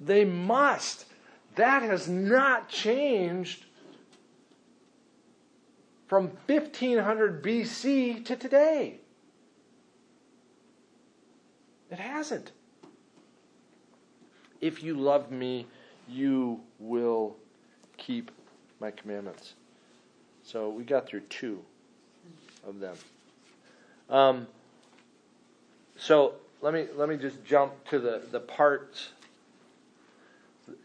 They 0.00 0.24
must. 0.24 1.06
That 1.54 1.82
has 1.82 2.08
not 2.08 2.68
changed 2.68 3.64
from 6.06 6.32
1500 6.46 7.42
BC 7.42 8.24
to 8.26 8.36
today. 8.36 9.01
It 11.92 11.98
hasn't. 11.98 12.52
If 14.62 14.82
you 14.82 14.94
love 14.94 15.30
me, 15.30 15.66
you 16.08 16.60
will 16.78 17.36
keep 17.98 18.30
my 18.80 18.90
commandments. 18.90 19.52
So 20.42 20.70
we 20.70 20.84
got 20.84 21.06
through 21.06 21.20
two 21.28 21.62
of 22.66 22.80
them. 22.80 22.96
Um, 24.08 24.46
so 25.96 26.34
let 26.62 26.72
me 26.72 26.86
let 26.96 27.10
me 27.10 27.18
just 27.18 27.44
jump 27.44 27.72
to 27.90 27.98
the 27.98 28.22
the 28.30 28.40
parts, 28.40 29.10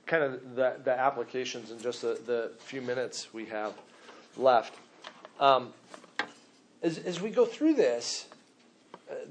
kind 0.05 0.23
of 0.23 0.55
the 0.55 0.75
the 0.83 0.91
applications 0.91 1.71
in 1.71 1.79
just 1.79 2.01
the, 2.01 2.19
the 2.25 2.51
few 2.59 2.81
minutes 2.81 3.33
we 3.33 3.45
have 3.45 3.73
left. 4.35 4.73
Um, 5.39 5.73
as 6.83 6.97
as 6.97 7.21
we 7.21 7.29
go 7.29 7.45
through 7.45 7.75
this, 7.75 8.27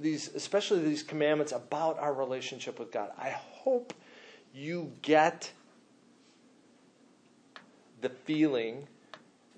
these 0.01 0.35
especially 0.35 0.81
these 0.81 1.03
commandments 1.03 1.53
about 1.53 1.99
our 1.99 2.13
relationship 2.13 2.79
with 2.79 2.91
God, 2.91 3.11
I 3.19 3.31
hope 3.31 3.93
you 4.55 4.93
get 5.03 5.51
the 8.01 8.09
feeling 8.09 8.87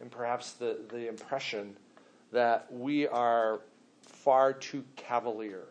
and 0.01 0.11
perhaps 0.11 0.53
the, 0.53 0.79
the 0.89 1.09
impression 1.09 1.77
that 2.33 2.66
we 2.71 3.07
are 3.07 3.61
far 4.01 4.53
too 4.53 4.85
cavalier 4.97 5.64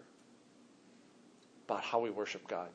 about 1.68 1.84
how 1.84 2.00
we 2.00 2.10
worship 2.10 2.48
God. 2.48 2.70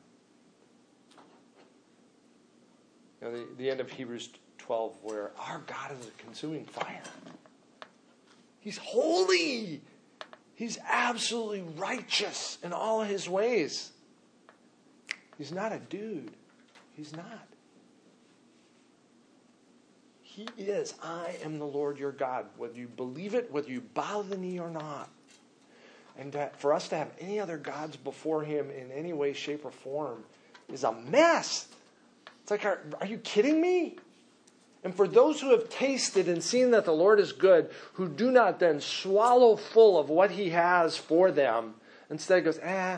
You 3.21 3.27
know, 3.27 3.37
the, 3.37 3.47
the 3.57 3.69
end 3.69 3.79
of 3.79 3.89
Hebrews 3.89 4.29
12, 4.57 4.95
where 5.01 5.31
our 5.37 5.61
God 5.65 5.91
is 5.99 6.07
a 6.07 6.23
consuming 6.23 6.65
fire. 6.65 7.01
He's 8.59 8.77
holy. 8.77 9.81
He's 10.63 10.79
absolutely 10.87 11.61
righteous 11.75 12.57
in 12.63 12.71
all 12.71 13.01
his 13.01 13.27
ways. 13.27 13.91
He's 15.37 15.51
not 15.51 15.73
a 15.73 15.79
dude. 15.79 16.31
He's 16.95 17.13
not. 17.13 17.47
He 20.21 20.47
is. 20.57 20.93
I 21.03 21.35
am 21.43 21.59
the 21.59 21.65
Lord 21.65 21.99
your 21.99 22.13
God. 22.13 22.45
Whether 22.55 22.79
you 22.79 22.87
believe 22.87 23.35
it, 23.35 23.51
whether 23.51 23.69
you 23.69 23.81
bow 23.81 24.21
the 24.21 24.37
knee 24.37 24.57
or 24.57 24.69
not. 24.69 25.09
And 26.17 26.31
that 26.31 26.57
for 26.61 26.71
us 26.71 26.87
to 26.87 26.95
have 26.95 27.11
any 27.19 27.41
other 27.41 27.57
gods 27.57 27.97
before 27.97 28.41
him 28.41 28.71
in 28.71 28.89
any 28.89 29.11
way, 29.11 29.33
shape, 29.33 29.65
or 29.65 29.71
form 29.71 30.23
is 30.71 30.85
a 30.85 30.93
mess. 30.93 31.67
It's 32.41 32.51
like, 32.51 32.63
are, 32.63 32.79
are 33.01 33.07
you 33.07 33.17
kidding 33.17 33.59
me? 33.59 33.97
And 34.83 34.93
for 34.93 35.07
those 35.07 35.39
who 35.39 35.51
have 35.51 35.69
tasted 35.69 36.27
and 36.27 36.43
seen 36.43 36.71
that 36.71 36.83
the 36.83 36.91
Lord 36.91 37.19
is 37.19 37.31
good, 37.31 37.69
who 37.93 38.09
do 38.09 38.31
not 38.31 38.59
then 38.59 38.81
swallow 38.81 39.55
full 39.55 39.97
of 39.97 40.09
what 40.09 40.31
he 40.31 40.49
has 40.49 40.97
for 40.97 41.31
them, 41.31 41.75
instead 42.09 42.43
goes, 42.43 42.59
eh, 42.59 42.97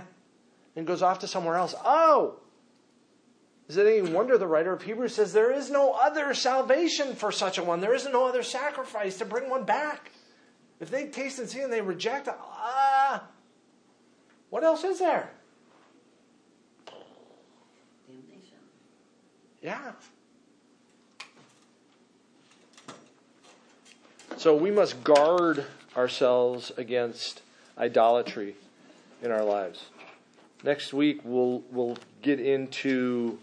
and 0.75 0.87
goes 0.87 1.03
off 1.03 1.19
to 1.19 1.27
somewhere 1.27 1.55
else. 1.55 1.75
Oh, 1.85 2.39
is 3.67 3.77
it 3.77 3.87
any 3.87 4.01
wonder 4.01 4.37
the 4.37 4.47
writer 4.47 4.73
of 4.73 4.83
Hebrews 4.83 5.15
says 5.15 5.33
there 5.33 5.51
is 5.51 5.71
no 5.71 5.93
other 5.93 6.33
salvation 6.33 7.15
for 7.15 7.31
such 7.31 7.57
a 7.57 7.63
one? 7.63 7.81
There 7.81 7.95
is 7.95 8.05
no 8.05 8.27
other 8.27 8.43
sacrifice 8.43 9.17
to 9.17 9.25
bring 9.25 9.49
one 9.49 9.63
back. 9.63 10.11
If 10.79 10.91
they 10.91 11.07
taste 11.07 11.39
and 11.39 11.49
see 11.49 11.61
and 11.61 11.73
they 11.73 11.81
reject, 11.81 12.27
ah, 12.27 13.23
what 14.49 14.63
else 14.63 14.83
is 14.83 14.99
there? 14.99 15.31
Damnation. 18.07 18.59
Yeah. 19.61 19.93
So 24.37 24.53
we 24.53 24.69
must 24.69 25.03
guard 25.03 25.65
ourselves 25.95 26.71
against 26.75 27.41
idolatry 27.77 28.55
in 29.21 29.31
our 29.31 29.43
lives. 29.43 29.85
Next 30.63 30.93
week 30.93 31.21
we'll 31.23 31.63
we'll 31.71 31.97
get 32.21 32.39
into 32.39 33.39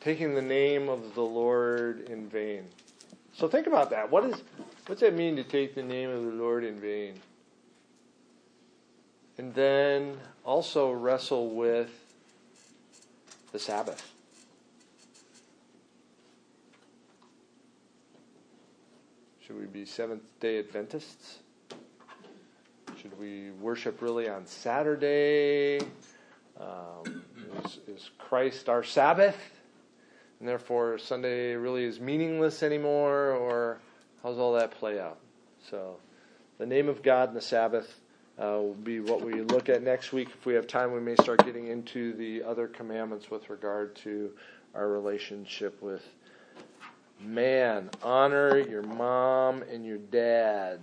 taking 0.00 0.34
the 0.34 0.42
name 0.42 0.88
of 0.88 1.14
the 1.14 1.22
Lord 1.22 2.08
in 2.08 2.28
vain. 2.28 2.64
So 3.32 3.48
think 3.48 3.66
about 3.66 3.90
that. 3.90 4.10
What 4.10 4.24
is 4.24 4.42
what's 4.86 5.00
that 5.00 5.14
mean 5.14 5.36
to 5.36 5.44
take 5.44 5.74
the 5.74 5.82
name 5.82 6.10
of 6.10 6.22
the 6.22 6.30
Lord 6.30 6.62
in 6.62 6.80
vain? 6.80 7.14
And 9.36 9.54
then 9.54 10.18
also 10.44 10.92
wrestle 10.92 11.50
with 11.50 11.90
the 13.52 13.58
Sabbath. 13.58 14.12
Should 19.50 19.58
we 19.58 19.66
be 19.66 19.84
Seventh 19.84 20.22
day 20.38 20.60
Adventists? 20.60 21.40
Should 23.02 23.18
we 23.18 23.50
worship 23.60 24.00
really 24.00 24.28
on 24.28 24.46
Saturday? 24.46 25.80
Um, 26.60 27.24
is, 27.64 27.80
is 27.88 28.10
Christ 28.16 28.68
our 28.68 28.84
Sabbath? 28.84 29.36
And 30.38 30.48
therefore 30.48 30.98
Sunday 30.98 31.54
really 31.54 31.82
is 31.82 31.98
meaningless 31.98 32.62
anymore? 32.62 33.32
Or 33.32 33.80
how's 34.22 34.38
all 34.38 34.52
that 34.52 34.70
play 34.70 35.00
out? 35.00 35.18
So, 35.68 35.96
the 36.58 36.66
name 36.66 36.88
of 36.88 37.02
God 37.02 37.30
and 37.30 37.36
the 37.36 37.42
Sabbath 37.42 37.98
uh, 38.40 38.50
will 38.52 38.74
be 38.74 39.00
what 39.00 39.20
we 39.20 39.40
look 39.42 39.68
at 39.68 39.82
next 39.82 40.12
week. 40.12 40.28
If 40.28 40.46
we 40.46 40.54
have 40.54 40.68
time, 40.68 40.92
we 40.92 41.00
may 41.00 41.16
start 41.16 41.44
getting 41.44 41.66
into 41.66 42.12
the 42.12 42.44
other 42.44 42.68
commandments 42.68 43.32
with 43.32 43.50
regard 43.50 43.96
to 43.96 44.30
our 44.76 44.86
relationship 44.86 45.82
with 45.82 46.06
man. 47.24 47.90
Honor 48.02 48.58
your 48.58 48.82
mom 48.82 49.62
and 49.70 49.84
your 49.84 49.98
dad. 49.98 50.80